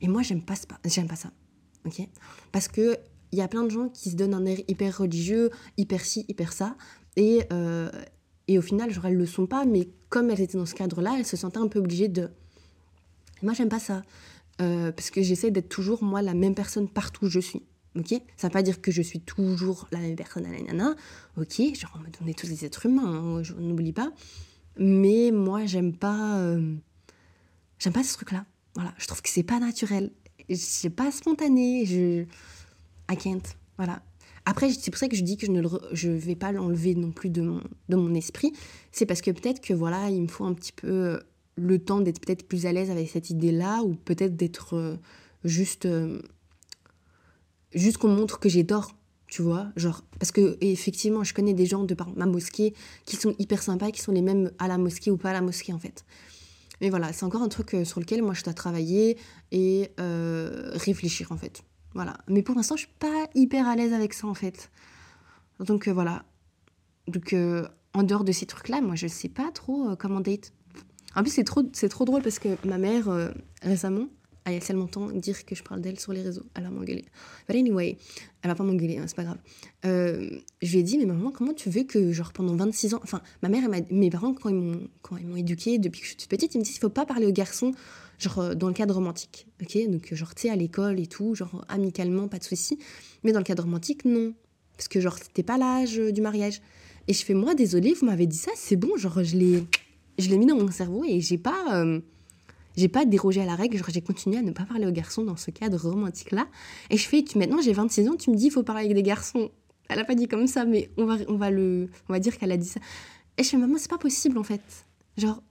Et 0.00 0.06
moi 0.06 0.22
j'aime 0.22 0.42
pas, 0.42 0.54
j'aime 0.84 1.08
pas 1.08 1.16
ça. 1.16 1.32
Ok? 1.84 2.00
Parce 2.52 2.68
que 2.68 2.96
il 3.32 3.38
y 3.38 3.42
a 3.42 3.48
plein 3.48 3.64
de 3.64 3.68
gens 3.68 3.88
qui 3.88 4.10
se 4.10 4.16
donnent 4.16 4.32
un 4.32 4.46
air 4.46 4.58
hyper 4.68 4.96
religieux, 4.96 5.50
hyper 5.76 6.00
ci, 6.00 6.24
hyper 6.28 6.52
ça, 6.52 6.76
et, 7.16 7.42
euh, 7.52 7.90
et 8.46 8.58
au 8.58 8.62
final, 8.62 8.90
genre, 8.92 9.06
elles 9.06 9.16
le 9.16 9.26
sont 9.26 9.46
pas, 9.46 9.64
mais 9.64 9.88
comme 10.08 10.30
elles 10.30 10.40
étaient 10.40 10.56
dans 10.56 10.66
ce 10.66 10.76
cadre-là, 10.76 11.16
elles 11.18 11.26
se 11.26 11.36
sentaient 11.36 11.58
un 11.58 11.66
peu 11.66 11.80
obligées 11.80 12.08
de. 12.08 12.30
Moi, 13.42 13.52
j'aime 13.52 13.68
pas 13.68 13.80
ça. 13.80 14.02
Euh, 14.60 14.92
parce 14.92 15.10
que 15.10 15.20
j'essaie 15.20 15.50
d'être 15.50 15.68
toujours, 15.68 16.02
moi, 16.02 16.22
la 16.22 16.32
même 16.32 16.54
personne 16.54 16.88
partout 16.88 17.26
où 17.26 17.28
je 17.28 17.40
suis. 17.40 17.64
Ok? 17.96 18.14
Ça 18.36 18.46
veut 18.46 18.52
pas 18.52 18.62
dire 18.62 18.80
que 18.80 18.92
je 18.92 19.02
suis 19.02 19.20
toujours 19.20 19.88
la 19.90 19.98
même 19.98 20.16
personne 20.16 20.46
à 20.46 20.52
la 20.52 20.62
nana. 20.62 20.94
Ok? 21.36 21.60
Genre, 21.74 21.98
on 22.22 22.26
est 22.26 22.38
tous 22.38 22.46
des 22.46 22.64
êtres 22.64 22.86
humains, 22.86 23.02
hein, 23.04 23.42
n'oublie 23.58 23.92
pas. 23.92 24.12
Mais 24.78 25.30
moi, 25.32 25.66
j'aime 25.66 25.92
pas. 25.92 26.38
Euh, 26.38 26.76
j'aime 27.78 27.92
pas 27.92 28.04
ce 28.04 28.14
truc-là. 28.14 28.46
Voilà. 28.74 28.94
Je 28.96 29.06
trouve 29.06 29.20
que 29.22 29.28
c'est 29.28 29.42
pas 29.42 29.58
naturel. 29.58 30.12
C'est 30.54 30.90
pas 30.90 31.10
spontané. 31.10 31.84
Je. 31.84 32.24
I 33.10 33.16
can't. 33.16 33.42
Voilà. 33.76 34.02
Après, 34.44 34.70
c'est 34.70 34.90
pour 34.90 34.98
ça 34.98 35.08
que 35.08 35.16
je 35.16 35.22
dis 35.22 35.36
que 35.36 35.46
je 35.46 35.52
ne 35.52 35.62
je 35.92 36.08
vais 36.08 36.36
pas 36.36 36.52
l'enlever 36.52 36.94
non 36.94 37.10
plus 37.10 37.28
de 37.28 37.42
mon, 37.42 37.62
de 37.88 37.96
mon 37.96 38.14
esprit. 38.14 38.52
C'est 38.92 39.04
parce 39.04 39.20
que 39.20 39.30
peut-être 39.30 39.60
que 39.60 39.74
voilà, 39.74 40.08
il 40.10 40.22
me 40.22 40.28
faut 40.28 40.44
un 40.44 40.54
petit 40.54 40.72
peu 40.72 40.88
euh, 40.88 41.18
le 41.56 41.78
temps 41.78 42.00
d'être 42.00 42.20
peut-être 42.20 42.46
plus 42.46 42.64
à 42.64 42.72
l'aise 42.72 42.90
avec 42.90 43.10
cette 43.10 43.30
idée-là, 43.30 43.82
ou 43.82 43.94
peut-être 43.94 44.36
d'être 44.36 44.74
euh, 44.74 44.96
juste. 45.44 45.88
Juste 47.74 47.98
qu'on 47.98 48.08
montre 48.08 48.40
que 48.40 48.48
j'ai 48.48 48.64
tort, 48.64 48.96
tu 49.28 49.42
vois. 49.42 49.68
Genre, 49.76 50.02
parce 50.18 50.32
que 50.32 50.56
effectivement, 50.60 51.24
je 51.24 51.34
connais 51.34 51.54
des 51.54 51.66
gens 51.66 51.84
de 51.84 51.94
par 51.94 52.08
ma 52.16 52.26
mosquée 52.26 52.74
qui 53.04 53.16
sont 53.16 53.34
hyper 53.38 53.62
sympas, 53.62 53.90
qui 53.90 54.00
sont 54.00 54.12
les 54.12 54.22
mêmes 54.22 54.50
à 54.58 54.68
la 54.68 54.78
mosquée 54.78 55.10
ou 55.10 55.16
pas 55.16 55.30
à 55.30 55.34
la 55.34 55.42
mosquée 55.42 55.72
en 55.72 55.78
fait. 55.78 56.04
Mais 56.80 56.90
voilà, 56.90 57.12
c'est 57.12 57.24
encore 57.24 57.42
un 57.42 57.48
truc 57.48 57.76
sur 57.84 58.00
lequel 58.00 58.22
moi 58.22 58.34
je 58.34 58.44
dois 58.44 58.54
travailler 58.54 59.18
et 59.52 59.90
réfléchir 60.74 61.32
en 61.32 61.36
fait. 61.36 61.62
Voilà. 61.94 62.16
Mais 62.28 62.42
pour 62.42 62.54
l'instant, 62.54 62.76
je 62.76 62.82
suis 62.82 62.94
pas 62.98 63.28
hyper 63.34 63.66
à 63.66 63.76
l'aise 63.76 63.92
avec 63.92 64.14
ça 64.14 64.26
en 64.26 64.34
fait. 64.34 64.70
Donc 65.60 65.88
euh, 65.88 65.92
voilà. 65.92 66.24
Donc 67.06 67.32
euh, 67.32 67.66
en 67.94 68.02
dehors 68.02 68.24
de 68.24 68.32
ces 68.32 68.46
trucs-là, 68.46 68.80
moi 68.80 68.94
je 68.94 69.06
sais 69.06 69.28
pas 69.28 69.50
trop 69.52 69.90
euh, 69.90 69.96
comment 69.96 70.20
date. 70.20 70.52
En 71.16 71.22
plus, 71.22 71.30
c'est 71.30 71.44
trop, 71.44 71.62
c'est 71.72 71.88
trop 71.88 72.04
drôle 72.04 72.22
parce 72.22 72.38
que 72.38 72.50
ma 72.66 72.78
mère, 72.78 73.08
récemment, 73.62 74.06
a 74.48 74.52
il 74.52 74.54
y 74.54 74.56
a 74.56 74.60
tellement 74.60 74.88
dire 75.14 75.44
que 75.44 75.54
je 75.54 75.62
parle 75.62 75.80
d'elle 75.80 75.98
sur 75.98 76.12
les 76.12 76.22
réseaux. 76.22 76.44
Elle 76.54 76.64
va 76.64 76.70
m'engueuler. 76.70 77.04
But 77.48 77.56
anyway, 77.56 77.98
elle 78.42 78.50
va 78.50 78.54
pas 78.54 78.64
m'engueuler, 78.64 78.98
hein, 78.98 79.04
c'est 79.06 79.16
pas 79.16 79.24
grave. 79.24 79.38
je 79.84 80.72
lui 80.72 80.78
ai 80.78 80.82
dit, 80.82 80.98
mais 80.98 81.06
maman, 81.06 81.30
comment 81.30 81.54
tu 81.54 81.70
veux 81.70 81.84
que, 81.84 82.12
genre, 82.12 82.32
pendant 82.32 82.56
26 82.56 82.94
ans. 82.94 83.00
Enfin, 83.02 83.22
ma 83.42 83.48
mère, 83.48 83.68
mes 83.90 84.10
parents, 84.10 84.34
quand 84.34 84.48
ils 84.48 84.54
m'ont, 84.54 85.36
éduquée 85.36 85.78
depuis 85.78 86.00
que 86.00 86.06
je 86.06 86.14
suis 86.18 86.28
petite, 86.28 86.54
ils 86.54 86.58
me 86.58 86.64
disent, 86.64 86.76
il 86.76 86.80
faut 86.80 86.88
pas 86.88 87.06
parler 87.06 87.26
aux 87.26 87.32
garçons 87.32 87.72
genre 88.18 88.38
euh, 88.40 88.54
dans 88.54 88.68
le 88.68 88.74
cadre 88.74 88.94
romantique, 88.94 89.46
ok 89.62 89.88
Donc 89.88 90.12
genre 90.12 90.34
tu 90.34 90.48
à 90.48 90.56
l'école 90.56 91.00
et 91.00 91.06
tout, 91.06 91.34
genre 91.34 91.64
amicalement, 91.68 92.28
pas 92.28 92.38
de 92.38 92.44
souci. 92.44 92.78
Mais 93.22 93.32
dans 93.32 93.38
le 93.38 93.44
cadre 93.44 93.62
romantique, 93.62 94.04
non, 94.04 94.34
parce 94.76 94.88
que 94.88 95.00
genre 95.00 95.16
c'était 95.18 95.42
pas 95.42 95.58
l'âge 95.58 95.98
euh, 95.98 96.12
du 96.12 96.20
mariage. 96.20 96.60
Et 97.06 97.14
je 97.14 97.24
fais 97.24 97.34
moi 97.34 97.54
désolée, 97.54 97.94
vous 97.94 98.06
m'avez 98.06 98.26
dit 98.26 98.36
ça, 98.36 98.50
c'est 98.54 98.76
bon, 98.76 98.96
genre 98.96 99.22
je 99.22 99.36
l'ai, 99.36 99.64
je 100.18 100.28
l'ai 100.28 100.36
mis 100.36 100.46
dans 100.46 100.56
mon 100.56 100.70
cerveau 100.70 101.04
et 101.04 101.20
j'ai 101.20 101.38
pas, 101.38 101.82
euh, 101.82 102.00
j'ai 102.78 102.88
pas 102.88 103.04
dérogé 103.04 103.40
à 103.40 103.44
la 103.44 103.56
règle, 103.56 103.82
j'ai 103.88 104.00
continué 104.00 104.38
à 104.38 104.42
ne 104.42 104.52
pas 104.52 104.64
parler 104.64 104.86
aux 104.86 104.92
garçons 104.92 105.24
dans 105.24 105.36
ce 105.36 105.50
cadre 105.50 105.78
romantique 105.78 106.30
là. 106.30 106.46
Et 106.90 106.96
je 106.96 107.06
fais, 107.06 107.24
maintenant 107.34 107.60
j'ai 107.60 107.72
26 107.72 108.08
ans, 108.08 108.16
tu 108.16 108.30
me 108.30 108.36
dis 108.36 108.46
il 108.46 108.50
faut 108.50 108.62
parler 108.62 108.84
avec 108.84 108.94
des 108.94 109.02
garçons. 109.02 109.50
Elle 109.88 109.98
a 109.98 110.04
pas 110.04 110.14
dit 110.14 110.28
comme 110.28 110.46
ça, 110.46 110.64
mais 110.64 110.90
on 110.96 111.04
va, 111.04 111.16
on 111.28 111.36
va 111.36 111.50
le, 111.50 111.88
on 112.08 112.12
va 112.12 112.20
dire 112.20 112.38
qu'elle 112.38 112.52
a 112.52 112.56
dit 112.56 112.68
ça. 112.68 112.80
Et 113.36 113.42
je 113.42 113.48
fais 113.48 113.56
maman 113.56 113.76
c'est 113.78 113.90
pas 113.90 113.98
possible 113.98 114.38
en 114.38 114.44
fait. 114.44 114.62
Genre 115.16 115.42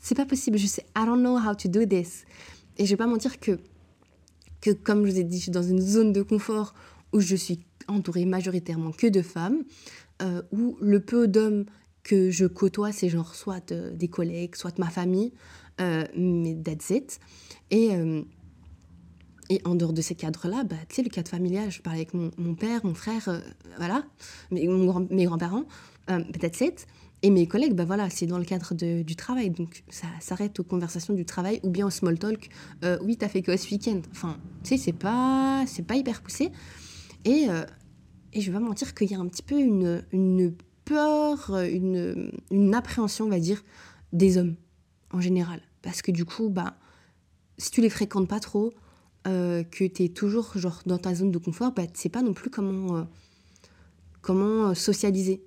c'est 0.00 0.14
pas 0.14 0.26
possible, 0.26 0.58
je 0.58 0.66
sais, 0.66 0.84
I 0.96 1.04
don't 1.06 1.20
know 1.20 1.38
how 1.38 1.54
to 1.54 1.68
do 1.68 1.84
this. 1.84 2.24
Et 2.76 2.84
je 2.84 2.90
vais 2.90 2.96
pas 2.96 3.06
mentir 3.06 3.40
que, 3.40 3.58
que, 4.60 4.70
comme 4.70 5.06
je 5.06 5.12
vous 5.12 5.18
ai 5.18 5.24
dit, 5.24 5.38
je 5.38 5.42
suis 5.44 5.50
dans 5.50 5.62
une 5.62 5.80
zone 5.80 6.12
de 6.12 6.22
confort 6.22 6.74
où 7.12 7.20
je 7.20 7.34
suis 7.36 7.60
entourée 7.88 8.26
majoritairement 8.26 8.92
que 8.92 9.06
de 9.06 9.22
femmes, 9.22 9.64
euh, 10.22 10.42
où 10.52 10.76
le 10.80 11.00
peu 11.00 11.26
d'hommes 11.26 11.64
que 12.02 12.30
je 12.30 12.44
côtoie, 12.44 12.92
c'est 12.92 13.08
genre 13.08 13.34
soit 13.34 13.72
euh, 13.72 13.92
des 13.94 14.08
collègues, 14.08 14.56
soit 14.56 14.78
ma 14.78 14.90
famille, 14.90 15.32
mais 15.78 16.56
that's 16.62 16.90
it. 16.90 17.20
Et, 17.70 17.90
et 19.50 19.60
en 19.64 19.74
dehors 19.74 19.92
de 19.92 20.00
ces 20.00 20.14
cadres-là, 20.14 20.64
bah, 20.64 20.76
tu 20.88 20.96
sais, 20.96 21.02
le 21.02 21.10
cadre 21.10 21.28
familial, 21.28 21.70
je 21.70 21.82
parlais 21.82 22.00
avec 22.00 22.14
mon, 22.14 22.30
mon 22.38 22.54
père, 22.54 22.84
mon 22.84 22.94
frère, 22.94 23.42
voilà, 23.76 24.04
mes, 24.50 24.66
mes 24.68 25.24
grands-parents, 25.24 25.64
that's 26.06 26.60
it. 26.60 26.86
Et 27.24 27.30
mes 27.30 27.46
collègues, 27.46 27.72
ben 27.72 27.86
voilà, 27.86 28.10
c'est 28.10 28.26
dans 28.26 28.36
le 28.36 28.44
cadre 28.44 28.74
du 28.74 29.16
travail, 29.16 29.48
donc 29.48 29.82
ça 29.88 30.06
s'arrête 30.20 30.60
aux 30.60 30.62
conversations 30.62 31.14
du 31.14 31.24
travail 31.24 31.58
ou 31.62 31.70
bien 31.70 31.86
au 31.86 31.90
small 31.90 32.18
talk. 32.18 32.50
Euh, 32.84 32.98
oui, 33.00 33.16
t'as 33.16 33.28
fait 33.28 33.42
quoi 33.42 33.56
ce 33.56 33.70
week-end 33.70 34.02
Enfin, 34.10 34.36
tu 34.62 34.68
sais, 34.68 34.76
c'est 34.76 34.92
pas, 34.92 35.64
pas 35.88 35.96
hyper 35.96 36.20
poussé. 36.20 36.52
Et, 37.24 37.46
euh, 37.48 37.64
et 38.34 38.42
je 38.42 38.52
vais 38.52 38.58
pas 38.58 38.62
mentir 38.62 38.94
qu'il 38.94 39.10
y 39.10 39.14
a 39.14 39.18
un 39.18 39.26
petit 39.26 39.42
peu 39.42 39.58
une, 39.58 40.04
une 40.12 40.54
peur, 40.84 41.56
une, 41.56 42.30
une 42.50 42.74
appréhension, 42.74 43.24
on 43.24 43.30
va 43.30 43.40
dire, 43.40 43.64
des 44.12 44.36
hommes 44.36 44.56
en 45.14 45.20
général. 45.20 45.62
Parce 45.80 46.02
que 46.02 46.10
du 46.10 46.24
coup, 46.24 46.50
bah, 46.50 46.76
si 47.56 47.70
tu 47.70 47.80
les 47.80 47.90
fréquentes 47.90 48.28
pas 48.28 48.40
trop, 48.40 48.74
euh, 49.26 49.64
que 49.64 49.84
tu 49.84 50.04
es 50.04 50.08
toujours 50.10 50.58
genre, 50.58 50.82
dans 50.84 50.98
ta 50.98 51.14
zone 51.14 51.30
de 51.30 51.38
confort, 51.38 51.72
bah, 51.72 51.86
tu 51.86 51.98
sais 51.98 52.08
pas 52.10 52.20
non 52.20 52.34
plus 52.34 52.50
comment, 52.50 52.98
euh, 52.98 53.04
comment 54.20 54.74
socialiser 54.74 55.42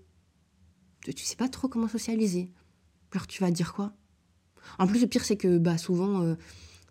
tu 1.13 1.23
sais 1.23 1.35
pas 1.35 1.49
trop 1.49 1.67
comment 1.67 1.87
socialiser. 1.87 2.49
Alors 3.11 3.27
tu 3.27 3.41
vas 3.41 3.51
dire 3.51 3.73
quoi? 3.73 3.93
En 4.79 4.87
plus, 4.87 5.01
le 5.01 5.07
pire, 5.07 5.23
c'est 5.23 5.37
que 5.37 5.57
bah, 5.57 5.77
souvent, 5.77 6.21
euh, 6.21 6.35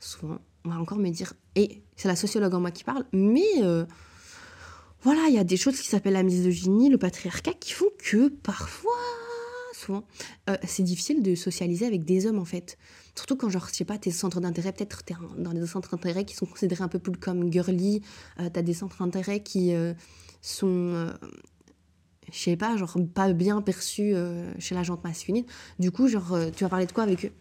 souvent, 0.00 0.38
on 0.64 0.70
va 0.70 0.76
encore 0.76 0.98
me 0.98 1.10
dire, 1.10 1.34
et 1.54 1.82
c'est 1.96 2.08
la 2.08 2.16
sociologue 2.16 2.54
en 2.54 2.60
moi 2.60 2.70
qui 2.70 2.84
parle, 2.84 3.04
mais 3.12 3.46
euh, 3.62 3.84
voilà, 5.02 5.26
il 5.28 5.34
y 5.34 5.38
a 5.38 5.44
des 5.44 5.56
choses 5.56 5.78
qui 5.78 5.88
s'appellent 5.88 6.14
la 6.14 6.22
misogynie, 6.22 6.88
le 6.88 6.98
patriarcat, 6.98 7.52
qui 7.52 7.72
font 7.72 7.90
que 7.98 8.28
parfois, 8.28 8.92
euh, 9.90 10.56
c'est 10.64 10.82
difficile 10.82 11.22
de 11.22 11.34
socialiser 11.34 11.86
avec 11.86 12.04
des 12.04 12.26
hommes 12.26 12.38
en 12.38 12.44
fait. 12.44 12.78
Surtout 13.14 13.36
quand, 13.36 13.48
genre, 13.48 13.66
je 13.68 13.74
sais 13.74 13.84
pas, 13.84 13.98
tes 13.98 14.10
centres 14.10 14.40
d'intérêt, 14.40 14.72
peut-être 14.72 15.02
t'es 15.04 15.14
dans 15.38 15.52
des 15.52 15.66
centres 15.66 15.90
d'intérêt 15.90 16.24
qui 16.24 16.34
sont 16.34 16.46
considérés 16.46 16.84
un 16.84 16.88
peu 16.88 16.98
plus 16.98 17.12
comme 17.12 17.50
girly, 17.52 18.02
t'as 18.36 18.62
des 18.62 18.74
centres 18.74 18.98
d'intérêt 18.98 19.40
qui 19.40 19.72
sont 20.42 21.08
je 22.32 22.38
sais 22.38 22.56
pas, 22.56 22.76
genre 22.76 22.96
pas 23.14 23.32
bien 23.32 23.62
perçu 23.62 24.14
euh, 24.14 24.52
chez 24.58 24.74
la 24.74 24.82
jante 24.82 25.04
masculine. 25.04 25.44
Du 25.78 25.90
coup, 25.90 26.08
genre, 26.08 26.32
euh, 26.34 26.50
tu 26.54 26.64
vas 26.64 26.70
parler 26.70 26.86
de 26.86 26.92
quoi 26.92 27.04
avec 27.04 27.24
eux? 27.24 27.32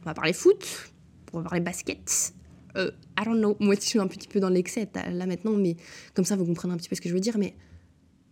On 0.00 0.04
va 0.04 0.14
parler 0.14 0.32
foot, 0.32 0.92
on 1.32 1.38
va 1.38 1.44
parler 1.44 1.60
basket. 1.60 2.34
Euh, 2.76 2.90
I 3.18 3.24
don't 3.24 3.38
know. 3.38 3.56
Moi, 3.60 3.74
je 3.74 3.80
suis 3.80 3.98
un 3.98 4.06
petit 4.06 4.28
peu 4.28 4.40
dans 4.40 4.48
l'excès 4.48 4.88
là 4.94 5.26
maintenant, 5.26 5.52
mais 5.52 5.76
comme 6.14 6.24
ça, 6.24 6.36
vous 6.36 6.44
comprenez 6.44 6.74
un 6.74 6.76
petit 6.76 6.88
peu 6.88 6.94
ce 6.94 7.00
que 7.00 7.08
je 7.08 7.14
veux 7.14 7.20
dire. 7.20 7.38
Mais 7.38 7.56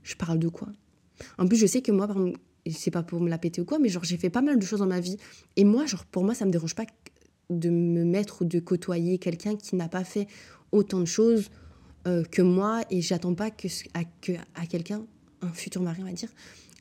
je 0.03 0.15
parle 0.15 0.39
de 0.39 0.49
quoi? 0.49 0.69
En 1.39 1.47
plus, 1.47 1.57
je 1.57 1.67
sais 1.67 1.83
que 1.83 1.91
moi, 1.91 2.07
par 2.07 2.17
exemple, 2.19 2.39
c'est 2.71 2.91
pas 2.91 3.03
pour 3.03 3.21
me 3.21 3.29
la 3.29 3.39
péter 3.39 3.61
ou 3.61 3.65
quoi, 3.65 3.79
mais 3.79 3.89
genre, 3.89 4.05
j'ai 4.05 4.17
fait 4.17 4.31
pas 4.31 4.43
mal 4.43 4.59
de 4.59 4.65
choses 4.65 4.81
dans 4.81 4.87
ma 4.87 5.01
vie. 5.01 5.17
Et 5.57 5.65
moi, 5.65 5.87
genre, 5.87 6.05
pour 6.05 6.25
moi, 6.25 6.35
ça 6.35 6.45
me 6.45 6.51
dérange 6.51 6.75
pas 6.75 6.85
de 7.51 7.71
me 7.71 8.05
mettre 8.05 8.43
ou 8.43 8.45
de 8.45 8.59
côtoyer 8.59 9.19
quelqu'un 9.19 9.57
qui 9.57 9.77
n'a 9.77 9.89
pas 9.89 10.05
fait 10.05 10.27
autant 10.73 11.01
de 11.01 11.07
choses 11.07 11.51
que 12.31 12.41
moi 12.41 12.83
et 12.89 13.01
j'attends 13.01 13.35
pas 13.35 13.51
que, 13.51 13.67
à, 13.95 14.05
que, 14.05 14.31
à 14.55 14.67
quelqu'un 14.67 15.05
un 15.43 15.53
futur 15.53 15.83
mari, 15.83 16.03
on 16.03 16.07
va 16.07 16.13
dire, 16.13 16.29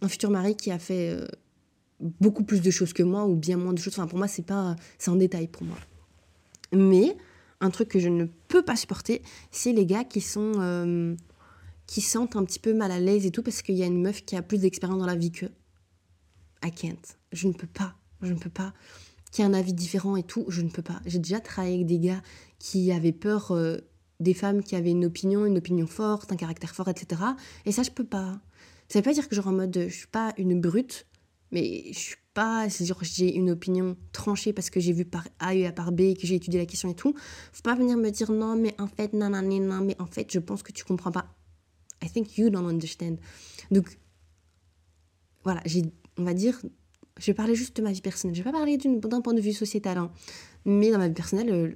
un 0.01 0.07
futur 0.07 0.29
mari 0.29 0.55
qui 0.55 0.71
a 0.71 0.79
fait 0.79 1.09
euh, 1.09 1.25
beaucoup 1.99 2.43
plus 2.43 2.61
de 2.61 2.71
choses 2.71 2.93
que 2.93 3.03
moi 3.03 3.25
ou 3.25 3.35
bien 3.35 3.57
moins 3.57 3.73
de 3.73 3.79
choses. 3.79 3.93
Enfin, 3.93 4.07
pour 4.07 4.17
moi, 4.17 4.27
c'est 4.27 4.45
pas, 4.45 4.75
c'est 4.97 5.11
un 5.11 5.15
détail 5.15 5.47
pour 5.47 5.63
moi. 5.63 5.77
Mais 6.73 7.15
un 7.61 7.69
truc 7.69 7.89
que 7.89 7.99
je 7.99 8.09
ne 8.09 8.25
peux 8.47 8.63
pas 8.63 8.75
supporter, 8.75 9.21
c'est 9.51 9.71
les 9.71 9.85
gars 9.85 10.03
qui 10.03 10.21
sont 10.21 10.53
euh, 10.57 11.15
qui 11.87 12.01
sentent 12.01 12.35
un 12.35 12.43
petit 12.43 12.59
peu 12.59 12.73
mal 12.73 12.91
à 12.91 12.99
l'aise 12.99 13.25
et 13.25 13.31
tout 13.31 13.43
parce 13.43 13.61
qu'il 13.61 13.75
y 13.75 13.83
a 13.83 13.85
une 13.85 14.01
meuf 14.01 14.25
qui 14.25 14.35
a 14.35 14.41
plus 14.41 14.59
d'expérience 14.59 14.99
dans 14.99 15.05
la 15.05 15.15
vie 15.15 15.31
que 15.31 15.45
I 16.65 16.71
can't. 16.71 17.17
Je 17.31 17.47
ne 17.47 17.53
peux 17.53 17.67
pas. 17.67 17.95
Je 18.21 18.33
ne 18.33 18.39
peux 18.39 18.49
pas. 18.49 18.73
Qui 19.31 19.43
a 19.43 19.45
un 19.45 19.53
avis 19.53 19.73
différent 19.73 20.15
et 20.15 20.23
tout, 20.23 20.45
je 20.47 20.61
ne 20.61 20.69
peux 20.69 20.81
pas. 20.81 21.01
J'ai 21.05 21.19
déjà 21.19 21.39
travaillé 21.39 21.75
avec 21.75 21.87
des 21.87 21.99
gars 21.99 22.21
qui 22.57 22.91
avaient 22.91 23.11
peur 23.11 23.51
euh, 23.51 23.77
des 24.19 24.33
femmes 24.33 24.63
qui 24.63 24.75
avaient 24.75 24.91
une 24.91 25.05
opinion, 25.05 25.45
une 25.45 25.57
opinion 25.57 25.87
forte, 25.87 26.31
un 26.31 26.37
caractère 26.37 26.73
fort, 26.73 26.87
etc. 26.87 27.21
Et 27.65 27.71
ça, 27.71 27.83
je 27.83 27.91
peux 27.91 28.05
pas. 28.05 28.39
Ça 28.87 28.99
veut 28.99 29.03
pas 29.03 29.13
dire 29.13 29.27
que 29.27 29.35
genre 29.35 29.47
en 29.47 29.51
mode, 29.51 29.77
je 29.89 29.93
suis 29.93 30.07
pas 30.07 30.33
une 30.37 30.59
brute, 30.59 31.05
mais 31.51 31.91
je 31.91 31.99
suis 31.99 32.15
pas, 32.33 32.69
c'est 32.69 32.85
genre 32.85 32.99
j'ai 33.01 33.35
une 33.35 33.49
opinion 33.51 33.97
tranchée 34.11 34.53
parce 34.53 34.69
que 34.69 34.79
j'ai 34.79 34.93
vu 34.93 35.05
par 35.05 35.27
A 35.39 35.55
et 35.55 35.71
par 35.71 35.91
B, 35.91 36.13
que 36.13 36.25
j'ai 36.27 36.35
étudié 36.35 36.59
la 36.59 36.65
question 36.65 36.89
et 36.89 36.95
tout. 36.95 37.13
Faut 37.51 37.63
pas 37.63 37.75
venir 37.75 37.97
me 37.97 38.09
dire 38.09 38.31
non, 38.31 38.55
mais 38.55 38.75
en 38.79 38.87
fait, 38.87 39.13
non, 39.13 39.29
non, 39.29 39.41
non, 39.41 39.81
mais 39.81 39.95
en 39.99 40.05
fait, 40.05 40.31
je 40.31 40.39
pense 40.39 40.63
que 40.63 40.71
tu 40.71 40.83
comprends 40.83 41.11
pas. 41.11 41.33
I 42.03 42.09
think 42.09 42.37
you 42.37 42.49
don't 42.49 42.67
understand. 42.67 43.17
Donc, 43.71 43.97
voilà, 45.43 45.61
j'ai, 45.65 45.83
on 46.17 46.23
va 46.23 46.33
dire, 46.33 46.59
je 47.17 47.25
vais 47.27 47.33
parler 47.33 47.55
juste 47.55 47.77
de 47.77 47.81
ma 47.81 47.91
vie 47.91 48.01
personnelle. 48.01 48.35
Je 48.35 48.41
vais 48.41 48.51
pas 48.51 48.57
parler 48.57 48.77
d'un 48.77 49.21
point 49.21 49.33
de 49.33 49.41
vue 49.41 49.53
sociétal, 49.53 49.97
hein. 49.97 50.11
mais 50.65 50.91
dans 50.91 50.97
ma 50.97 51.07
vie 51.07 51.13
personnelle, 51.13 51.51
euh, 51.51 51.73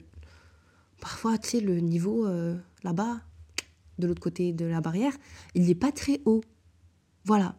parfois, 1.00 1.38
tu 1.38 1.50
sais, 1.50 1.60
le 1.60 1.80
niveau 1.80 2.26
euh, 2.26 2.58
là-bas, 2.84 3.22
de 4.00 4.08
l'autre 4.08 4.22
côté 4.22 4.54
de 4.54 4.66
la 4.66 4.82
barrière, 4.82 5.14
il 5.56 5.66
n'est 5.66 5.76
pas 5.76 5.92
très 5.92 6.22
haut. 6.26 6.42
Voilà. 7.26 7.56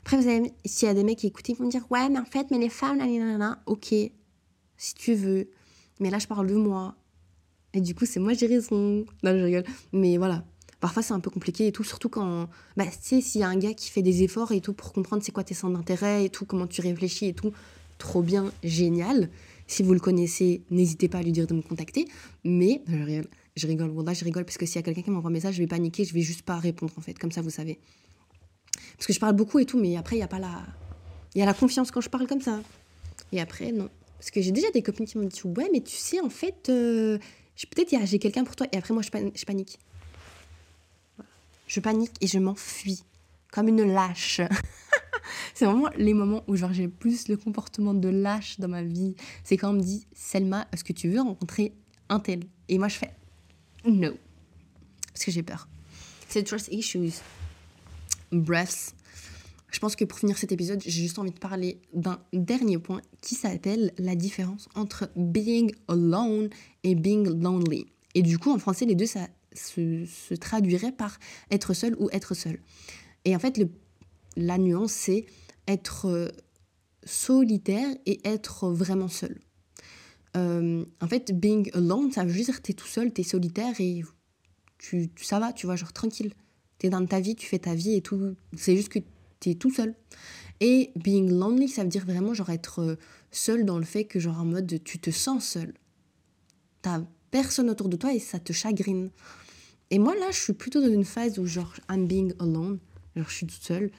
Après, 0.00 0.16
vous 0.16 0.28
avez, 0.28 0.52
s'il 0.64 0.86
y 0.86 0.90
a 0.90 0.94
des 0.94 1.04
mecs 1.04 1.18
qui 1.18 1.26
écoutent, 1.26 1.48
ils 1.48 1.56
vont 1.56 1.64
me 1.64 1.70
dire 1.70 1.84
Ouais, 1.90 2.08
mais 2.08 2.18
en 2.18 2.24
fait, 2.24 2.50
mais 2.50 2.58
les 2.58 2.68
femmes, 2.68 2.98
nanana, 2.98 3.62
ok, 3.66 3.94
si 4.76 4.94
tu 4.94 5.14
veux. 5.14 5.48
Mais 6.00 6.10
là, 6.10 6.18
je 6.18 6.26
parle 6.26 6.46
de 6.46 6.54
moi. 6.54 6.96
Et 7.72 7.80
du 7.80 7.94
coup, 7.94 8.06
c'est 8.06 8.20
moi, 8.20 8.34
j'ai 8.34 8.46
raison. 8.46 9.04
Non, 9.22 9.38
je 9.38 9.44
rigole. 9.44 9.64
Mais 9.92 10.16
voilà. 10.16 10.44
Parfois, 10.84 11.02
c'est 11.02 11.14
un 11.14 11.20
peu 11.20 11.30
compliqué 11.30 11.66
et 11.66 11.72
tout, 11.72 11.82
surtout 11.82 12.10
quand. 12.10 12.46
Bah, 12.76 12.84
tu 12.84 12.92
sais, 13.00 13.20
s'il 13.22 13.40
y 13.40 13.44
a 13.44 13.48
un 13.48 13.56
gars 13.56 13.72
qui 13.72 13.88
fait 13.90 14.02
des 14.02 14.22
efforts 14.22 14.52
et 14.52 14.60
tout 14.60 14.74
pour 14.74 14.92
comprendre 14.92 15.22
c'est 15.22 15.32
quoi 15.32 15.42
tes 15.42 15.54
centres 15.54 15.72
d'intérêt 15.72 16.26
et 16.26 16.28
tout, 16.28 16.44
comment 16.44 16.66
tu 16.66 16.82
réfléchis 16.82 17.24
et 17.24 17.32
tout, 17.32 17.52
trop 17.96 18.20
bien, 18.20 18.52
génial. 18.62 19.30
Si 19.66 19.82
vous 19.82 19.94
le 19.94 19.98
connaissez, 19.98 20.60
n'hésitez 20.70 21.08
pas 21.08 21.20
à 21.20 21.22
lui 21.22 21.32
dire 21.32 21.46
de 21.46 21.54
me 21.54 21.62
contacter. 21.62 22.06
Mais, 22.44 22.82
je 22.86 22.96
rigole, 23.02 23.28
je 23.56 23.66
rigole, 23.66 24.04
là, 24.04 24.12
je 24.12 24.24
rigole 24.26 24.44
parce 24.44 24.58
que 24.58 24.66
s'il 24.66 24.76
y 24.76 24.78
a 24.80 24.82
quelqu'un 24.82 25.00
qui 25.00 25.10
m'envoie 25.10 25.30
un 25.30 25.32
message, 25.32 25.54
je 25.54 25.60
vais 25.62 25.66
paniquer, 25.66 26.04
je 26.04 26.12
vais 26.12 26.20
juste 26.20 26.42
pas 26.42 26.58
répondre 26.58 26.92
en 26.98 27.00
fait, 27.00 27.18
comme 27.18 27.32
ça 27.32 27.40
vous 27.40 27.48
savez. 27.48 27.78
Parce 28.98 29.06
que 29.06 29.14
je 29.14 29.20
parle 29.20 29.36
beaucoup 29.36 29.60
et 29.60 29.64
tout, 29.64 29.80
mais 29.80 29.96
après, 29.96 30.16
il 30.16 30.20
y 30.20 30.22
a 30.22 30.28
pas 30.28 30.38
la. 30.38 30.66
Il 31.34 31.38
y 31.38 31.42
a 31.42 31.46
la 31.46 31.54
confiance 31.54 31.90
quand 31.92 32.02
je 32.02 32.10
parle 32.10 32.26
comme 32.26 32.42
ça. 32.42 32.60
Et 33.32 33.40
après, 33.40 33.72
non. 33.72 33.88
Parce 34.18 34.30
que 34.30 34.42
j'ai 34.42 34.52
déjà 34.52 34.70
des 34.70 34.82
copines 34.82 35.06
qui 35.06 35.16
m'ont 35.16 35.24
dit 35.24 35.40
Ouais, 35.46 35.70
mais 35.72 35.80
tu 35.80 35.96
sais, 35.96 36.20
en 36.20 36.28
fait, 36.28 36.68
euh, 36.68 37.16
peut-être 37.74 37.96
j'ai 38.04 38.18
quelqu'un 38.18 38.44
pour 38.44 38.54
toi. 38.54 38.66
Et 38.70 38.76
après, 38.76 38.92
moi, 38.92 39.02
je 39.02 39.44
panique. 39.46 39.78
Je 41.74 41.80
panique 41.80 42.12
et 42.20 42.28
je 42.28 42.38
m'enfuis 42.38 43.02
comme 43.50 43.66
une 43.66 43.82
lâche. 43.82 44.40
c'est 45.54 45.64
vraiment 45.64 45.88
les 45.96 46.14
moments 46.14 46.44
où 46.46 46.54
genre 46.54 46.72
j'ai 46.72 46.86
plus 46.86 47.26
le 47.26 47.36
comportement 47.36 47.94
de 47.94 48.08
lâche 48.08 48.60
dans 48.60 48.68
ma 48.68 48.84
vie. 48.84 49.16
C'est 49.42 49.56
quand 49.56 49.70
on 49.70 49.72
me 49.72 49.80
dit 49.80 50.06
Selma, 50.14 50.68
est-ce 50.72 50.84
que 50.84 50.92
tu 50.92 51.08
veux 51.08 51.20
rencontrer 51.20 51.72
un 52.08 52.20
tel? 52.20 52.44
Et 52.68 52.78
moi 52.78 52.86
je 52.86 52.94
fais 52.94 53.10
no. 53.84 54.12
Parce 55.12 55.24
que 55.24 55.32
j'ai 55.32 55.42
peur. 55.42 55.66
C'est 56.28 56.44
trust 56.44 56.68
issues. 56.70 57.14
Bref, 58.30 58.92
je 59.72 59.80
pense 59.80 59.96
que 59.96 60.04
pour 60.04 60.20
finir 60.20 60.38
cet 60.38 60.52
épisode, 60.52 60.80
j'ai 60.80 61.02
juste 61.02 61.18
envie 61.18 61.32
de 61.32 61.40
parler 61.40 61.80
d'un 61.92 62.20
dernier 62.32 62.78
point 62.78 63.02
qui 63.20 63.34
s'appelle 63.34 63.92
la 63.98 64.14
différence 64.14 64.68
entre 64.76 65.10
being 65.16 65.72
alone 65.88 66.50
et 66.84 66.94
being 66.94 67.24
lonely. 67.42 67.88
Et 68.14 68.22
du 68.22 68.38
coup, 68.38 68.52
en 68.52 68.60
français, 68.60 68.86
les 68.86 68.94
deux, 68.94 69.06
ça 69.06 69.26
se, 69.54 70.04
se 70.06 70.34
traduirait 70.34 70.92
par 70.92 71.18
être 71.50 71.74
seul 71.74 71.96
ou 71.98 72.08
être 72.12 72.34
seul. 72.34 72.58
Et 73.24 73.34
en 73.34 73.38
fait, 73.38 73.56
le, 73.58 73.68
la 74.36 74.58
nuance, 74.58 74.92
c'est 74.92 75.26
être 75.66 76.06
euh, 76.06 76.28
solitaire 77.04 77.88
et 78.06 78.20
être 78.26 78.68
vraiment 78.70 79.08
seul. 79.08 79.38
Euh, 80.36 80.84
en 81.00 81.06
fait, 81.06 81.32
being 81.32 81.70
alone, 81.74 82.10
ça 82.10 82.24
veut 82.24 82.32
juste 82.32 82.50
dire 82.50 82.62
que 82.62 82.72
es 82.72 82.74
tout 82.74 82.86
seul, 82.86 83.12
tu 83.12 83.20
es 83.20 83.24
solitaire 83.24 83.80
et 83.80 84.02
tu, 84.78 85.10
ça 85.16 85.38
va, 85.38 85.52
tu 85.52 85.66
vois, 85.66 85.76
genre 85.76 85.92
tranquille. 85.92 86.32
Tu 86.78 86.86
es 86.86 86.90
dans 86.90 87.04
ta 87.06 87.20
vie, 87.20 87.36
tu 87.36 87.46
fais 87.46 87.60
ta 87.60 87.74
vie 87.74 87.94
et 87.94 88.02
tout. 88.02 88.34
C'est 88.56 88.76
juste 88.76 88.88
que 88.88 88.98
tu 89.40 89.50
es 89.50 89.54
tout 89.54 89.70
seul. 89.70 89.94
Et 90.60 90.92
being 90.96 91.30
lonely, 91.30 91.68
ça 91.68 91.82
veut 91.82 91.88
dire 91.88 92.04
vraiment 92.04 92.34
genre 92.34 92.50
être 92.50 92.80
euh, 92.80 92.96
seul 93.30 93.64
dans 93.64 93.78
le 93.78 93.84
fait 93.84 94.04
que 94.04 94.18
genre 94.18 94.40
en 94.40 94.44
mode 94.44 94.82
tu 94.84 94.98
te 94.98 95.10
sens 95.10 95.44
seul. 95.44 95.74
T'as 96.82 97.02
personne 97.30 97.70
autour 97.70 97.88
de 97.88 97.96
toi 97.96 98.12
et 98.12 98.18
ça 98.18 98.38
te 98.38 98.52
chagrine. 98.52 99.10
Et 99.90 99.98
moi 99.98 100.14
là, 100.14 100.30
je 100.30 100.38
suis 100.38 100.52
plutôt 100.52 100.80
dans 100.80 100.92
une 100.92 101.04
phase 101.04 101.38
où 101.38 101.46
genre 101.46 101.72
I'm 101.90 102.06
being 102.06 102.32
alone. 102.40 102.78
Genre, 103.16 103.28
je 103.28 103.34
suis 103.34 103.46
toute 103.46 103.62
seule, 103.62 103.90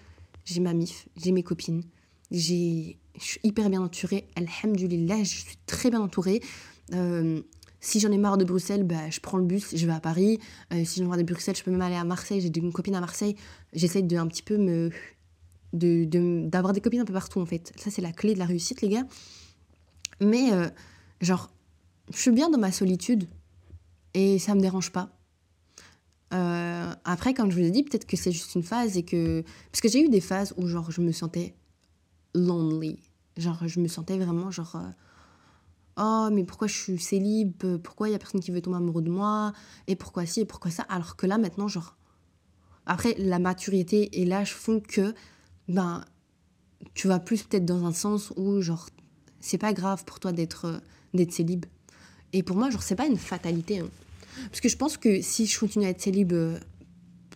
j'ai 0.44 0.60
ma 0.60 0.74
mif, 0.74 1.08
j'ai 1.16 1.32
mes 1.32 1.44
copines, 1.44 1.84
j'ai, 2.32 2.98
je 3.18 3.24
suis 3.24 3.40
hyper 3.44 3.70
bien 3.70 3.82
entourée. 3.82 4.28
Alhamdulillah, 4.36 5.24
je 5.24 5.30
suis 5.30 5.58
très 5.66 5.90
bien 5.90 6.02
entourée. 6.02 6.42
Euh, 6.94 7.42
si 7.80 8.00
j'en 8.00 8.12
ai 8.12 8.18
marre 8.18 8.38
de 8.38 8.46
Bruxelles, 8.46 8.84
bah, 8.84 9.10
je 9.12 9.20
prends 9.20 9.38
le 9.38 9.46
bus, 9.46 9.76
je 9.76 9.86
vais 9.86 9.94
à 9.94 10.00
Paris. 10.00 10.40
Euh, 10.74 10.84
si 10.86 11.00
j'en 11.00 11.06
ai 11.06 11.08
marre 11.08 11.18
de 11.18 11.24
Bruxelles, 11.24 11.56
je 11.56 11.64
peux 11.64 11.72
même 11.72 11.82
aller 11.82 11.96
à 11.96 12.04
Marseille. 12.04 12.42
J'ai 12.42 12.52
une 12.60 12.74
copine 12.74 12.96
à 12.96 13.00
Marseille. 13.00 13.36
J'essaie 13.74 14.02
de 14.02 14.18
un 14.18 14.28
petit 14.28 14.42
peu 14.42 14.58
me. 14.58 14.90
d'avoir 15.72 16.74
de, 16.74 16.80
des 16.80 16.82
copines 16.82 17.02
un 17.02 17.06
peu 17.06 17.14
partout, 17.14 17.40
en 17.40 17.46
fait. 17.46 17.72
Ça, 17.78 17.92
c'est 17.92 18.02
la 18.02 18.12
clé 18.12 18.34
de 18.34 18.40
la 18.40 18.46
réussite, 18.46 18.82
les 18.82 18.90
gars. 18.90 19.06
Mais, 20.20 20.52
euh, 20.52 20.68
genre, 21.22 21.52
je 22.12 22.18
suis 22.18 22.32
bien 22.32 22.50
dans 22.50 22.58
ma 22.58 22.72
solitude 22.72 23.28
et 24.16 24.40
ça 24.40 24.56
me 24.56 24.62
dérange 24.62 24.92
pas. 24.92 25.15
Euh, 26.34 26.94
après, 27.04 27.34
comme 27.34 27.52
je 27.52 27.60
vous 27.60 27.66
ai 27.66 27.72
dit, 27.72 27.84
peut-être 27.84 28.06
que 28.06 28.18
c'est 28.18 28.32
juste 28.32 28.56
une 28.56 28.64
phase 28.64 28.98
et 28.98 29.04
que. 29.04 29.44
Parce 29.72 29.82
que 29.82 29.90
j'ai 29.90 30.04
eu 30.04 30.10
des 30.10 30.22
phases 30.22 30.54
où, 30.58 30.68
genre, 30.68 30.92
je 30.92 31.02
me 31.02 31.12
sentais 31.12 31.56
lonely. 32.34 33.00
Genre, 33.38 33.68
je 33.68 33.80
me 33.80 33.88
sentais 33.88 34.18
vraiment, 34.18 34.52
genre. 34.52 34.76
Euh, 34.76 34.90
oh, 35.98 36.34
mais 36.34 36.44
pourquoi 36.44 36.68
je 36.68 36.76
suis 36.76 37.00
célib 37.00 37.54
Pourquoi 37.78 38.10
il 38.10 38.14
y 38.14 38.16
a 38.16 38.20
personne 38.20 38.42
qui 38.42 38.52
veut 38.52 38.62
tomber 38.62 38.78
amoureux 38.78 39.02
de 39.02 39.12
moi? 39.12 39.54
Et 39.88 39.96
pourquoi 39.96 40.26
ci 40.26 40.42
et 40.42 40.46
pourquoi 40.46 40.72
ça? 40.72 40.84
Alors 40.84 41.16
que 41.16 41.28
là, 41.28 41.38
maintenant, 41.38 41.68
genre. 41.68 41.96
Après, 42.88 43.16
la 43.18 43.40
maturité 43.40 44.22
et 44.22 44.26
l'âge 44.26 44.54
font 44.54 44.80
que. 44.80 45.14
Ben. 45.68 46.04
Tu 46.94 47.08
vas 47.08 47.20
plus 47.20 47.44
peut-être 47.44 47.66
dans 47.66 47.86
un 47.86 47.94
sens 47.94 48.32
où, 48.36 48.62
genre. 48.62 48.90
C'est 49.40 49.58
pas 49.58 49.74
grave 49.74 50.06
pour 50.06 50.20
toi 50.20 50.32
d'être 50.32 50.82
d'être 51.14 51.32
célib. 51.32 51.66
Et 52.34 52.44
pour 52.44 52.58
moi, 52.58 52.70
genre, 52.70 52.84
c'est 52.84 52.96
pas 52.96 53.08
une 53.08 53.18
fatalité. 53.18 53.80
Hein. 53.80 53.90
Parce 54.50 54.62
que 54.62 54.70
je 54.70 54.78
pense 54.78 54.98
que 54.98 55.22
si 55.22 55.46
je 55.46 55.60
continue 55.60 55.86
à 55.86 55.90
être 55.90 56.02
célib 56.02 56.34
euh, 56.34 56.58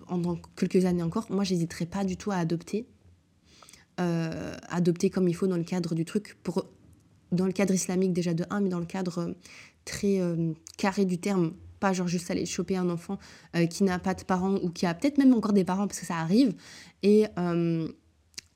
pendant 0.08 0.38
quelques 0.56 0.86
années 0.86 1.04
encore, 1.04 1.28
moi, 1.30 1.44
j'hésiterai 1.44 1.86
pas 1.86 2.04
du 2.04 2.18
tout 2.18 2.32
à 2.32 2.38
adopter. 2.38 2.88
Euh, 4.00 4.56
adopter 4.70 5.10
comme 5.10 5.28
il 5.28 5.36
faut 5.36 5.48
dans 5.48 5.58
le 5.58 5.64
cadre 5.64 5.94
du 5.94 6.06
truc, 6.06 6.38
pour, 6.44 6.66
dans 7.32 7.46
le 7.46 7.52
cadre 7.52 7.74
islamique 7.74 8.14
déjà 8.14 8.34
de 8.34 8.46
1, 8.50 8.62
mais 8.62 8.70
dans 8.70 8.80
le 8.80 8.86
cadre 8.86 9.20
euh, 9.20 9.34
très 9.86 10.22
carré 10.78 11.06
du 11.06 11.18
terme, 11.18 11.54
pas 11.80 11.94
genre 11.94 12.08
juste 12.08 12.30
aller 12.30 12.46
choper 12.46 12.78
un 12.78 12.90
enfant 12.90 13.18
qui 13.70 13.84
n'a 13.84 13.98
pas 13.98 14.14
de 14.14 14.24
parents 14.24 14.56
ou 14.56 14.70
qui 14.70 14.86
a 14.86 14.94
peut-être 14.94 15.18
même 15.18 15.34
encore 15.34 15.54
des 15.54 15.64
parents 15.64 15.88
parce 15.88 16.00
que 16.00 16.06
ça 16.06 16.18
arrive, 16.18 16.54
et, 17.02 17.26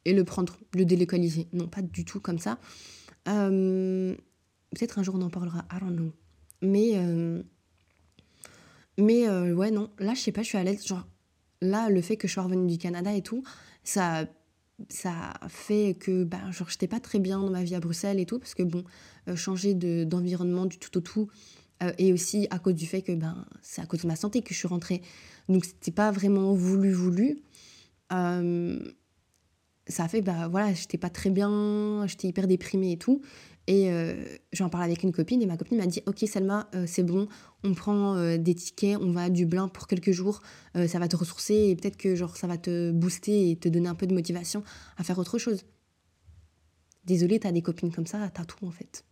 et 0.05 0.13
le 0.13 0.23
prendre, 0.23 0.57
le 0.75 0.85
délocaliser. 0.85 1.47
Non, 1.53 1.67
pas 1.67 1.81
du 1.81 2.05
tout 2.05 2.19
comme 2.19 2.37
ça. 2.37 2.59
peut-être 3.25 4.99
un 4.99 5.03
jour 5.03 5.15
on 5.15 5.21
en 5.23 5.29
parlera, 5.29 5.65
I 5.71 5.79
don't 5.79 5.95
know. 5.95 6.11
Mais 6.61 6.93
mais 8.97 9.27
euh, 9.27 9.53
ouais, 9.53 9.71
non, 9.71 9.89
là, 9.99 10.13
je 10.13 10.21
sais 10.21 10.31
pas, 10.31 10.41
je 10.41 10.47
suis 10.47 10.57
à 10.57 10.63
l'aise. 10.63 10.85
Genre, 10.85 11.07
là, 11.61 11.89
le 11.89 12.01
fait 12.01 12.17
que 12.17 12.27
je 12.27 12.33
sois 12.33 12.43
revenue 12.43 12.67
du 12.67 12.77
Canada 12.77 13.13
et 13.13 13.21
tout, 13.21 13.43
ça, 13.83 14.25
ça 14.89 15.33
fait 15.47 15.97
que, 15.99 16.23
ben, 16.23 16.51
genre, 16.51 16.69
j'étais 16.69 16.87
pas 16.87 16.99
très 16.99 17.19
bien 17.19 17.39
dans 17.39 17.49
ma 17.49 17.63
vie 17.63 17.75
à 17.75 17.79
Bruxelles 17.79 18.19
et 18.19 18.25
tout, 18.25 18.39
parce 18.39 18.53
que, 18.53 18.63
bon, 18.63 18.83
euh, 19.27 19.35
changer 19.35 19.73
d'environnement 19.73 20.65
du 20.65 20.77
tout 20.77 20.95
au 20.97 21.01
tout, 21.01 21.27
euh, 21.81 21.91
et 21.97 22.13
aussi 22.13 22.47
à 22.51 22.59
cause 22.59 22.75
du 22.75 22.85
fait 22.85 23.01
que, 23.01 23.13
ben, 23.13 23.45
c'est 23.61 23.81
à 23.81 23.85
cause 23.85 24.01
de 24.03 24.07
ma 24.07 24.15
santé 24.15 24.41
que 24.41 24.53
je 24.53 24.59
suis 24.59 24.67
rentrée. 24.67 25.01
Donc, 25.49 25.65
c'était 25.65 25.91
pas 25.91 26.11
vraiment 26.11 26.53
voulu, 26.53 26.91
voulu. 26.91 27.39
ça 29.87 30.03
a 30.05 30.07
fait, 30.07 30.21
bah 30.21 30.47
voilà, 30.47 30.73
j'étais 30.73 30.97
pas 30.97 31.09
très 31.09 31.29
bien, 31.29 32.05
j'étais 32.07 32.27
hyper 32.27 32.47
déprimée 32.47 32.93
et 32.93 32.97
tout. 32.97 33.21
Et 33.67 33.89
euh, 33.89 34.13
j'en 34.51 34.67
parle 34.67 34.83
avec 34.83 35.03
une 35.03 35.13
copine 35.13 35.41
et 35.41 35.45
ma 35.45 35.55
copine 35.55 35.77
m'a 35.77 35.85
dit 35.85 36.01
Ok, 36.05 36.25
Selma, 36.27 36.67
euh, 36.75 36.83
c'est 36.85 37.03
bon, 37.03 37.29
on 37.63 37.73
prend 37.73 38.15
euh, 38.15 38.37
des 38.37 38.55
tickets, 38.55 38.97
on 38.99 39.11
va 39.11 39.23
à 39.23 39.29
Dublin 39.29 39.69
pour 39.69 39.87
quelques 39.87 40.11
jours, 40.11 40.41
ça 40.75 40.99
va 40.99 41.07
te 41.07 41.15
ressourcer 41.15 41.53
et 41.53 41.75
peut-être 41.75 41.97
que 41.97 42.15
genre, 42.15 42.35
ça 42.35 42.47
va 42.47 42.57
te 42.57 42.91
booster 42.91 43.51
et 43.51 43.55
te 43.55 43.69
donner 43.69 43.87
un 43.87 43.95
peu 43.95 44.07
de 44.07 44.13
motivation 44.13 44.63
à 44.97 45.03
faire 45.03 45.17
autre 45.17 45.37
chose. 45.37 45.63
Désolée, 47.05 47.39
t'as 47.39 47.51
des 47.51 47.61
copines 47.61 47.91
comme 47.91 48.07
ça, 48.07 48.29
t'as 48.33 48.45
tout 48.45 48.65
en 48.65 48.71
fait. 48.71 49.05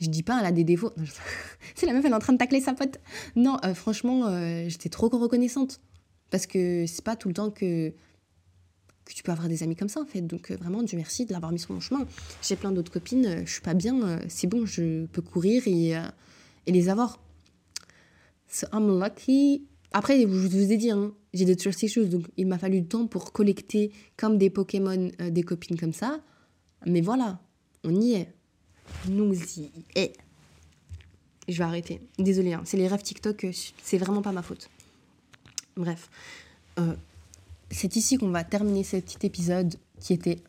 Je 0.00 0.08
dis 0.08 0.22
pas, 0.22 0.40
elle 0.40 0.46
a 0.46 0.52
des 0.52 0.64
défauts. 0.64 0.92
c'est 1.74 1.86
la 1.86 1.92
meuf, 1.92 2.04
elle 2.04 2.12
est 2.12 2.14
en 2.14 2.18
train 2.18 2.32
de 2.32 2.38
tacler 2.38 2.60
sa 2.60 2.74
pote. 2.74 2.98
Non, 3.36 3.56
franchement, 3.74 4.28
j'étais 4.68 4.88
trop 4.88 5.08
reconnaissante. 5.08 5.80
Parce 6.30 6.46
que 6.46 6.86
c'est 6.86 7.04
pas 7.04 7.14
tout 7.14 7.28
le 7.28 7.34
temps 7.34 7.50
que 7.50 7.92
que 9.04 9.12
tu 9.12 9.22
peux 9.22 9.32
avoir 9.32 9.48
des 9.48 9.62
amis 9.62 9.76
comme 9.76 9.88
ça 9.88 10.00
en 10.00 10.06
fait. 10.06 10.20
Donc 10.20 10.50
euh, 10.50 10.56
vraiment, 10.56 10.82
Dieu 10.82 10.96
merci 10.96 11.26
de 11.26 11.32
l'avoir 11.32 11.52
mis 11.52 11.58
sur 11.58 11.72
mon 11.72 11.80
chemin. 11.80 12.06
J'ai 12.42 12.56
plein 12.56 12.72
d'autres 12.72 12.92
copines, 12.92 13.26
euh, 13.26 13.42
je 13.44 13.52
suis 13.52 13.62
pas 13.62 13.74
bien, 13.74 14.00
euh, 14.02 14.18
c'est 14.28 14.46
bon, 14.46 14.66
je 14.66 15.06
peux 15.06 15.22
courir 15.22 15.62
et, 15.66 15.92
et 16.66 16.72
les 16.72 16.88
avoir. 16.88 17.20
So 18.48 18.66
I'm 18.72 19.00
lucky. 19.00 19.66
Après, 19.92 20.20
je 20.20 20.26
vous 20.26 20.72
ai 20.72 20.76
dit, 20.76 20.90
hein, 20.90 21.12
j'ai 21.34 21.44
des 21.44 21.56
trust 21.56 21.82
issues, 21.82 22.06
donc 22.06 22.26
il 22.36 22.46
m'a 22.46 22.58
fallu 22.58 22.80
du 22.80 22.88
temps 22.88 23.06
pour 23.06 23.32
collecter 23.32 23.92
comme 24.16 24.38
des 24.38 24.50
Pokémon 24.50 25.10
des 25.18 25.42
copines 25.42 25.78
comme 25.78 25.92
ça. 25.92 26.20
Mais 26.86 27.00
voilà, 27.00 27.40
on 27.84 27.94
y 28.00 28.14
est. 28.14 28.32
Nous 29.08 29.34
y 29.34 29.70
est. 29.94 30.14
Je 31.48 31.58
vais 31.58 31.64
arrêter. 31.64 32.00
Désolée, 32.18 32.54
hein, 32.54 32.62
c'est 32.64 32.76
les 32.78 32.88
rêves 32.88 33.02
TikTok, 33.02 33.46
c'est 33.82 33.98
vraiment 33.98 34.22
pas 34.22 34.32
ma 34.32 34.42
faute. 34.42 34.70
Bref. 35.76 36.08
C'est 37.72 37.96
ici 37.96 38.18
qu'on 38.18 38.28
va 38.28 38.44
terminer 38.44 38.84
ce 38.84 38.98
petit 38.98 39.26
épisode 39.26 39.74
qui 39.98 40.12
était 40.12 40.44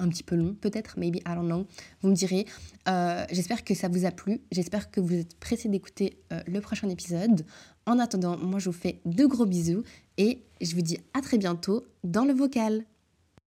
un 0.00 0.08
petit 0.08 0.24
peu 0.24 0.34
long, 0.34 0.54
peut-être, 0.54 0.98
maybe, 0.98 1.16
I 1.18 1.34
don't 1.34 1.46
know. 1.46 1.66
Vous 2.02 2.08
me 2.08 2.14
direz. 2.14 2.46
Euh, 2.88 3.24
j'espère 3.30 3.64
que 3.64 3.74
ça 3.74 3.88
vous 3.88 4.04
a 4.04 4.10
plu. 4.10 4.40
J'espère 4.50 4.90
que 4.90 5.00
vous 5.00 5.14
êtes 5.14 5.38
pressés 5.38 5.68
d'écouter 5.68 6.18
euh, 6.32 6.40
le 6.46 6.60
prochain 6.60 6.88
épisode. 6.88 7.44
En 7.86 7.98
attendant, 7.98 8.36
moi, 8.36 8.58
je 8.58 8.70
vous 8.70 8.76
fais 8.76 9.00
de 9.04 9.24
gros 9.26 9.46
bisous 9.46 9.82
et 10.16 10.42
je 10.60 10.74
vous 10.74 10.82
dis 10.82 10.98
à 11.14 11.20
très 11.20 11.38
bientôt 11.38 11.86
dans 12.04 12.24
le 12.24 12.32
vocal. 12.32 12.84